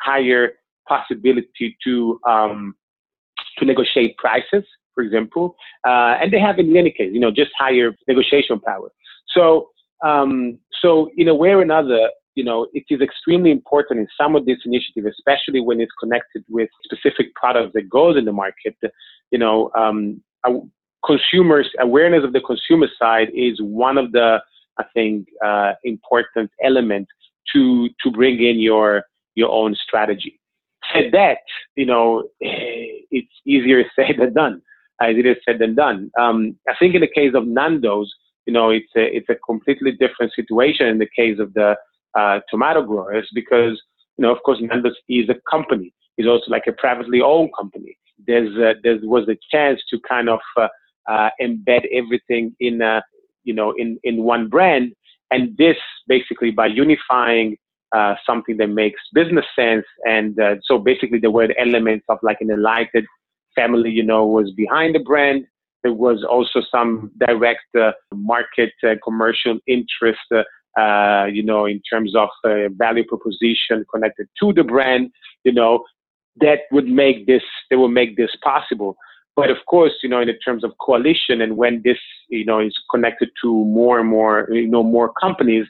higher 0.00 0.52
possibility 0.88 1.76
to 1.84 2.18
um, 2.26 2.74
to 3.58 3.64
negotiate 3.64 4.16
prices, 4.16 4.64
for 5.00 5.04
example, 5.04 5.56
uh, 5.86 6.18
and 6.20 6.32
they 6.32 6.38
have 6.38 6.58
in 6.58 6.76
any 6.76 6.90
case, 6.90 7.10
you 7.12 7.20
know, 7.20 7.30
just 7.30 7.50
higher 7.58 7.96
negotiation 8.06 8.60
power. 8.60 8.90
So, 9.28 9.70
um, 10.04 10.58
so 10.82 11.10
in 11.16 11.28
a 11.28 11.34
way 11.34 11.50
or 11.50 11.62
another, 11.62 12.10
you 12.34 12.44
know, 12.44 12.68
it 12.74 12.84
is 12.90 13.00
extremely 13.00 13.50
important 13.50 14.00
in 14.00 14.08
some 14.20 14.36
of 14.36 14.44
these 14.44 14.58
initiatives, 14.64 15.06
especially 15.18 15.60
when 15.60 15.80
it's 15.80 15.92
connected 15.98 16.44
with 16.48 16.68
specific 16.84 17.34
products 17.34 17.72
that 17.74 17.88
goes 17.88 18.16
in 18.16 18.24
the 18.24 18.32
market. 18.32 18.76
You 19.30 19.38
know, 19.38 19.70
um, 19.74 20.22
consumers 21.04 21.68
awareness 21.80 22.22
of 22.24 22.32
the 22.32 22.40
consumer 22.40 22.88
side 22.98 23.28
is 23.34 23.58
one 23.60 23.96
of 23.96 24.12
the 24.12 24.38
I 24.78 24.84
think 24.94 25.28
uh, 25.44 25.72
important 25.84 26.50
elements 26.62 27.10
to 27.52 27.88
to 28.02 28.10
bring 28.10 28.42
in 28.42 28.60
your 28.60 29.04
your 29.34 29.50
own 29.50 29.74
strategy. 29.74 30.40
Said 30.92 31.12
that, 31.12 31.38
you 31.76 31.86
know, 31.86 32.24
it's 32.40 33.34
easier 33.46 33.84
said 33.96 34.16
than 34.18 34.34
done. 34.34 34.62
As 35.00 35.16
it 35.16 35.26
is 35.26 35.36
said 35.44 35.58
than 35.58 35.74
done. 35.74 36.10
Um, 36.18 36.56
I 36.68 36.74
think 36.78 36.94
in 36.94 37.00
the 37.00 37.08
case 37.08 37.32
of 37.34 37.46
Nando's, 37.46 38.12
you 38.46 38.52
know, 38.52 38.70
it's 38.70 38.92
a 38.96 39.04
it's 39.16 39.28
a 39.28 39.36
completely 39.46 39.92
different 39.92 40.32
situation 40.34 40.86
in 40.86 40.98
the 40.98 41.08
case 41.16 41.38
of 41.38 41.54
the 41.54 41.76
uh, 42.18 42.40
tomato 42.50 42.82
growers 42.82 43.28
because 43.34 43.80
you 44.16 44.22
know, 44.22 44.34
of 44.34 44.42
course, 44.42 44.58
Nando's 44.60 44.96
is 45.08 45.28
a 45.30 45.36
company. 45.50 45.94
It's 46.18 46.28
also 46.28 46.50
like 46.50 46.66
a 46.66 46.72
privately 46.72 47.22
owned 47.22 47.50
company. 47.58 47.96
There's 48.26 48.54
uh, 48.58 48.78
there 48.82 48.98
was 49.02 49.28
a 49.28 49.38
chance 49.50 49.80
to 49.90 49.98
kind 50.06 50.28
of 50.28 50.40
uh, 50.56 50.68
uh, 51.08 51.30
embed 51.40 51.86
everything 51.92 52.54
in 52.60 52.82
a, 52.82 53.02
you 53.44 53.54
know 53.54 53.72
in 53.72 53.98
in 54.04 54.22
one 54.22 54.48
brand 54.48 54.92
and 55.30 55.56
this 55.56 55.76
basically 56.06 56.50
by 56.50 56.66
unifying 56.66 57.56
uh, 57.96 58.14
something 58.24 58.56
that 58.58 58.68
makes 58.68 59.00
business 59.14 59.46
sense 59.56 59.84
and 60.04 60.38
uh, 60.40 60.56
so 60.62 60.78
basically 60.78 61.18
there 61.18 61.30
were 61.30 61.48
elements 61.58 62.04
of 62.08 62.18
like 62.22 62.36
an 62.40 62.50
enlightened 62.50 63.06
family 63.54 63.90
you 63.90 64.02
know 64.02 64.26
was 64.26 64.50
behind 64.52 64.94
the 64.94 65.00
brand. 65.00 65.46
There 65.82 65.94
was 65.94 66.24
also 66.28 66.60
some 66.70 67.10
direct 67.26 67.74
uh, 67.78 67.92
market 68.14 68.72
uh, 68.84 68.94
commercial 69.02 69.58
interest 69.66 70.20
uh, 70.34 70.42
uh, 70.80 71.26
you 71.26 71.42
know 71.42 71.66
in 71.66 71.80
terms 71.90 72.14
of 72.14 72.28
value 72.44 73.04
proposition 73.06 73.84
connected 73.92 74.28
to 74.40 74.52
the 74.52 74.64
brand 74.64 75.10
you 75.44 75.52
know 75.52 75.84
that 76.40 76.60
would 76.70 76.86
make 76.86 77.26
this 77.26 77.42
that 77.70 77.78
would 77.78 77.90
make 77.90 78.16
this 78.16 78.30
possible. 78.42 78.96
But 79.36 79.50
of 79.50 79.58
course, 79.66 79.92
you 80.02 80.08
know, 80.08 80.20
in 80.20 80.28
terms 80.44 80.64
of 80.64 80.72
coalition 80.80 81.40
and 81.40 81.56
when 81.56 81.82
this, 81.84 81.98
you 82.28 82.44
know, 82.44 82.60
is 82.60 82.76
connected 82.90 83.30
to 83.42 83.48
more 83.64 84.00
and 84.00 84.08
more, 84.08 84.48
you 84.50 84.66
know, 84.66 84.82
more 84.82 85.12
companies 85.12 85.66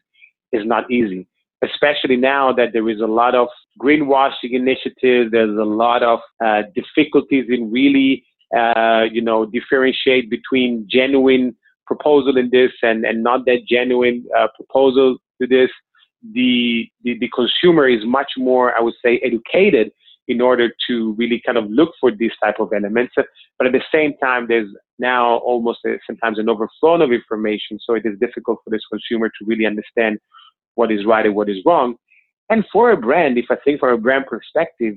is 0.52 0.66
not 0.66 0.90
easy, 0.90 1.28
especially 1.62 2.16
now 2.16 2.52
that 2.52 2.72
there 2.72 2.88
is 2.88 3.00
a 3.00 3.06
lot 3.06 3.34
of 3.34 3.48
greenwashing 3.80 4.52
initiatives. 4.52 5.30
There's 5.30 5.58
a 5.58 5.64
lot 5.64 6.02
of 6.02 6.20
uh, 6.44 6.62
difficulties 6.74 7.46
in 7.48 7.70
really, 7.70 8.24
uh, 8.56 9.04
you 9.10 9.22
know, 9.22 9.46
differentiate 9.46 10.30
between 10.30 10.86
genuine 10.90 11.56
proposal 11.86 12.36
in 12.36 12.50
this 12.50 12.72
and, 12.82 13.04
and 13.04 13.22
not 13.22 13.44
that 13.46 13.60
genuine 13.68 14.24
uh, 14.38 14.48
proposal 14.56 15.18
to 15.40 15.46
this. 15.46 15.70
The, 16.32 16.86
the, 17.02 17.18
the 17.18 17.30
consumer 17.34 17.88
is 17.88 18.04
much 18.04 18.32
more, 18.36 18.76
I 18.76 18.80
would 18.80 18.94
say, 19.04 19.20
educated 19.24 19.90
in 20.28 20.40
order 20.40 20.70
to 20.88 21.14
really 21.18 21.42
kind 21.44 21.58
of 21.58 21.68
look 21.68 21.90
for 22.00 22.12
these 22.14 22.30
type 22.42 22.60
of 22.60 22.72
elements. 22.72 23.14
But 23.58 23.66
at 23.66 23.72
the 23.72 23.82
same 23.92 24.16
time, 24.18 24.46
there's 24.46 24.68
now 24.98 25.38
almost 25.38 25.80
a, 25.86 25.96
sometimes 26.06 26.38
an 26.38 26.48
overflow 26.48 27.02
of 27.02 27.10
information, 27.10 27.78
so 27.84 27.94
it 27.94 28.04
is 28.04 28.18
difficult 28.20 28.58
for 28.62 28.70
this 28.70 28.82
consumer 28.90 29.28
to 29.28 29.44
really 29.46 29.66
understand 29.66 30.18
what 30.74 30.90
is 30.90 31.04
right 31.06 31.26
and 31.26 31.34
what 31.34 31.48
is 31.48 31.58
wrong. 31.64 31.96
And 32.48 32.64
for 32.72 32.90
a 32.90 32.96
brand, 32.96 33.38
if 33.38 33.46
I 33.50 33.56
think 33.64 33.80
from 33.80 33.94
a 33.94 33.98
brand 33.98 34.26
perspective, 34.26 34.96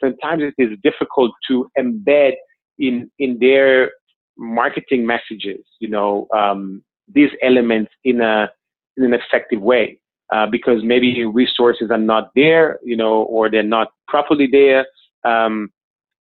sometimes 0.00 0.42
it 0.42 0.54
is 0.58 0.78
difficult 0.82 1.32
to 1.48 1.70
embed 1.78 2.32
in 2.78 3.10
in 3.18 3.38
their 3.38 3.92
marketing 4.38 5.06
messages, 5.06 5.64
you 5.78 5.88
know, 5.88 6.26
um, 6.34 6.82
these 7.12 7.30
elements 7.42 7.90
in 8.04 8.20
a 8.20 8.50
in 8.96 9.04
an 9.04 9.14
effective 9.14 9.60
way 9.60 9.98
uh, 10.32 10.46
because 10.46 10.82
maybe 10.82 11.24
resources 11.24 11.90
are 11.90 11.98
not 11.98 12.30
there, 12.34 12.78
you 12.82 12.96
know, 12.96 13.22
or 13.22 13.50
they're 13.50 13.62
not 13.62 13.88
properly 14.08 14.48
there 14.50 14.86
um, 15.24 15.70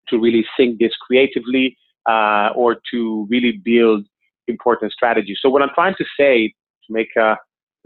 to 0.08 0.18
really 0.18 0.44
think 0.56 0.78
this 0.78 0.92
creatively 1.06 1.76
uh, 2.08 2.50
or 2.54 2.76
to 2.90 3.26
really 3.28 3.60
build 3.64 4.06
important 4.48 4.92
strategies. 4.92 5.38
So 5.42 5.50
what 5.50 5.62
I'm 5.62 5.74
trying 5.74 5.96
to 5.98 6.04
say, 6.18 6.54
to 6.86 6.92
make 6.92 7.08
a 7.16 7.36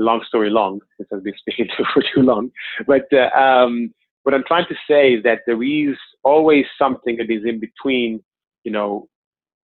long 0.00 0.22
story 0.26 0.50
long, 0.50 0.80
since 0.96 1.08
I've 1.12 1.24
been 1.24 1.34
speaking 1.38 1.68
for 1.94 2.02
too 2.14 2.22
long, 2.22 2.50
but 2.86 3.06
uh, 3.12 3.36
um, 3.38 3.92
what 4.22 4.34
I'm 4.34 4.44
trying 4.46 4.66
to 4.68 4.74
say 4.88 5.14
is 5.14 5.22
that 5.24 5.40
there 5.46 5.62
is 5.62 5.96
always 6.24 6.66
something 6.78 7.16
that 7.16 7.30
is 7.30 7.42
in 7.44 7.60
between, 7.60 8.22
you 8.64 8.72
know, 8.72 9.08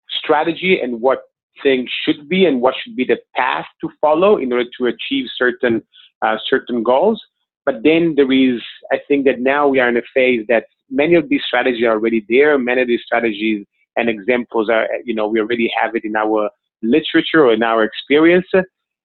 strategy 0.09 0.81
and 0.83 1.01
what 1.01 1.21
things 1.63 1.91
should 2.05 2.29
be 2.29 2.47
and 2.47 2.61
what 2.61 2.75
should 2.83 2.97
be 2.97 3.05
the 3.05 3.19
path 3.35 3.67
to 3.81 3.91
follow 4.01 4.37
in 4.39 4.53
order 4.53 4.69
to 4.79 4.87
achieve 4.87 5.27
certain 5.37 5.83
uh, 6.23 6.37
certain 6.49 6.83
goals. 6.83 7.23
But 7.65 7.83
then 7.83 8.15
there 8.17 8.31
is, 8.31 8.63
I 8.93 8.99
think 9.09 9.27
that 9.27 9.41
now 9.41 9.67
we 9.67 9.81
are 9.81 9.89
in 9.89 9.97
a 9.97 10.03
phase 10.15 10.47
that 10.49 10.67
many 10.89 11.15
of 11.15 11.29
these 11.29 11.43
strategies 11.47 11.83
are 11.83 11.91
already 11.91 12.25
there. 12.29 12.57
Many 12.59 12.83
of 12.83 12.89
these 12.89 13.03
strategies 13.05 13.67
and 13.97 14.09
examples 14.09 14.71
are, 14.71 14.87
you 15.05 15.15
know, 15.15 15.27
we 15.27 15.41
already 15.41 15.71
have 15.81 15.97
it 15.97 16.05
in 16.05 16.15
our 16.15 16.49
literature 16.83 17.45
or 17.45 17.53
in 17.53 17.63
our 17.63 17.83
experience. 17.83 18.47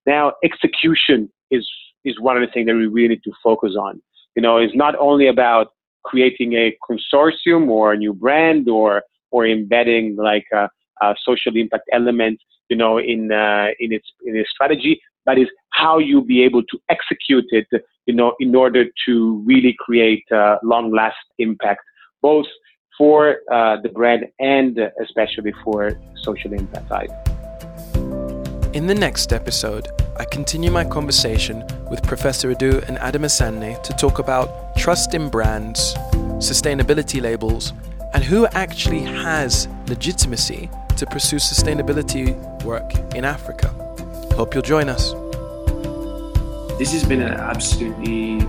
Now, 0.05 0.33
execution 0.43 1.31
is 1.49 1.67
is 2.03 2.19
one 2.19 2.35
of 2.35 2.41
the 2.41 2.51
things 2.51 2.65
that 2.67 2.75
we 2.75 2.87
really 2.87 3.09
need 3.09 3.23
to 3.23 3.31
focus 3.43 3.73
on. 3.79 4.01
You 4.35 4.41
know, 4.41 4.57
it's 4.57 4.75
not 4.75 4.95
only 4.97 5.27
about 5.27 5.67
creating 6.03 6.53
a 6.53 6.75
consortium 6.89 7.69
or 7.69 7.93
a 7.93 7.97
new 7.97 8.13
brand 8.13 8.67
or 8.69 9.03
or 9.31 9.47
embedding 9.47 10.15
like 10.15 10.45
a, 10.53 10.69
a 11.01 11.15
social 11.23 11.55
impact 11.55 11.83
element, 11.93 12.39
you 12.69 12.75
know, 12.75 12.97
in 12.97 13.31
uh, 13.31 13.67
in 13.79 13.93
its 13.93 14.07
in 14.25 14.35
its 14.35 14.49
strategy, 14.49 15.01
but 15.25 15.37
is 15.37 15.47
how 15.71 15.99
you 15.99 16.23
be 16.23 16.43
able 16.43 16.63
to 16.63 16.79
execute 16.89 17.45
it, 17.51 17.67
you 18.05 18.13
know, 18.13 18.33
in 18.39 18.55
order 18.55 18.85
to 19.05 19.43
really 19.45 19.75
create 19.79 20.23
a 20.31 20.57
long 20.63 20.91
lasting 20.91 21.21
impact, 21.39 21.81
both 22.21 22.47
for 22.97 23.37
uh, 23.51 23.77
the 23.81 23.89
brand 23.89 24.25
and 24.39 24.79
especially 25.01 25.53
for 25.63 25.99
social 26.23 26.53
impact 26.53 26.89
side. 26.89 27.30
In 28.73 28.87
the 28.87 28.95
next 28.95 29.33
episode, 29.33 29.89
I 30.17 30.23
continue 30.23 30.71
my 30.71 30.85
conversation 30.85 31.65
with 31.89 32.01
Professor 32.03 32.55
Addo 32.55 32.87
and 32.87 32.97
Adama 32.99 33.27
Sanneh 33.27 33.83
to 33.83 33.91
talk 33.93 34.19
about 34.19 34.77
trust 34.77 35.13
in 35.13 35.27
brands, 35.27 35.93
sustainability 36.39 37.21
labels, 37.21 37.73
and 38.13 38.23
who 38.23 38.47
actually 38.53 39.01
has 39.01 39.67
legitimacy 39.87 40.69
to 40.95 41.05
pursue 41.05 41.35
sustainability 41.35 42.33
work 42.63 42.93
in 43.13 43.25
Africa. 43.25 43.67
Hope 44.35 44.53
you'll 44.53 44.63
join 44.63 44.87
us. 44.87 45.11
This 46.79 46.93
has 46.93 47.03
been 47.03 47.21
an 47.21 47.33
absolutely 47.33 48.47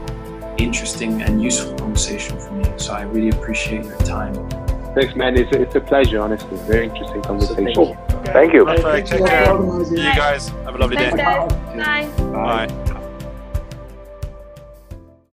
interesting 0.56 1.20
and 1.22 1.42
useful 1.42 1.74
conversation 1.74 2.38
for 2.38 2.52
me. 2.52 2.64
So 2.76 2.92
I 2.92 3.02
really 3.02 3.30
appreciate 3.30 3.86
your 3.86 3.98
time. 3.98 4.61
Thanks, 4.94 5.16
man. 5.16 5.36
It's 5.38 5.50
a, 5.52 5.62
it's 5.62 5.74
a 5.74 5.80
pleasure, 5.80 6.20
honestly. 6.20 6.56
Very 6.66 6.86
interesting 6.88 7.22
conversation. 7.22 7.74
So 7.74 7.94
thank 7.94 8.26
you. 8.26 8.32
Thank 8.32 8.52
you. 8.52 8.64
Perfect. 8.64 9.08
Take 9.08 9.26
care. 9.26 9.84
See 9.84 9.96
you 9.96 10.14
guys. 10.14 10.48
Have 10.48 10.74
a 10.74 10.78
lovely 10.78 10.96
day. 10.96 11.10
Bye. 11.10 12.08
Bye. 12.16 12.98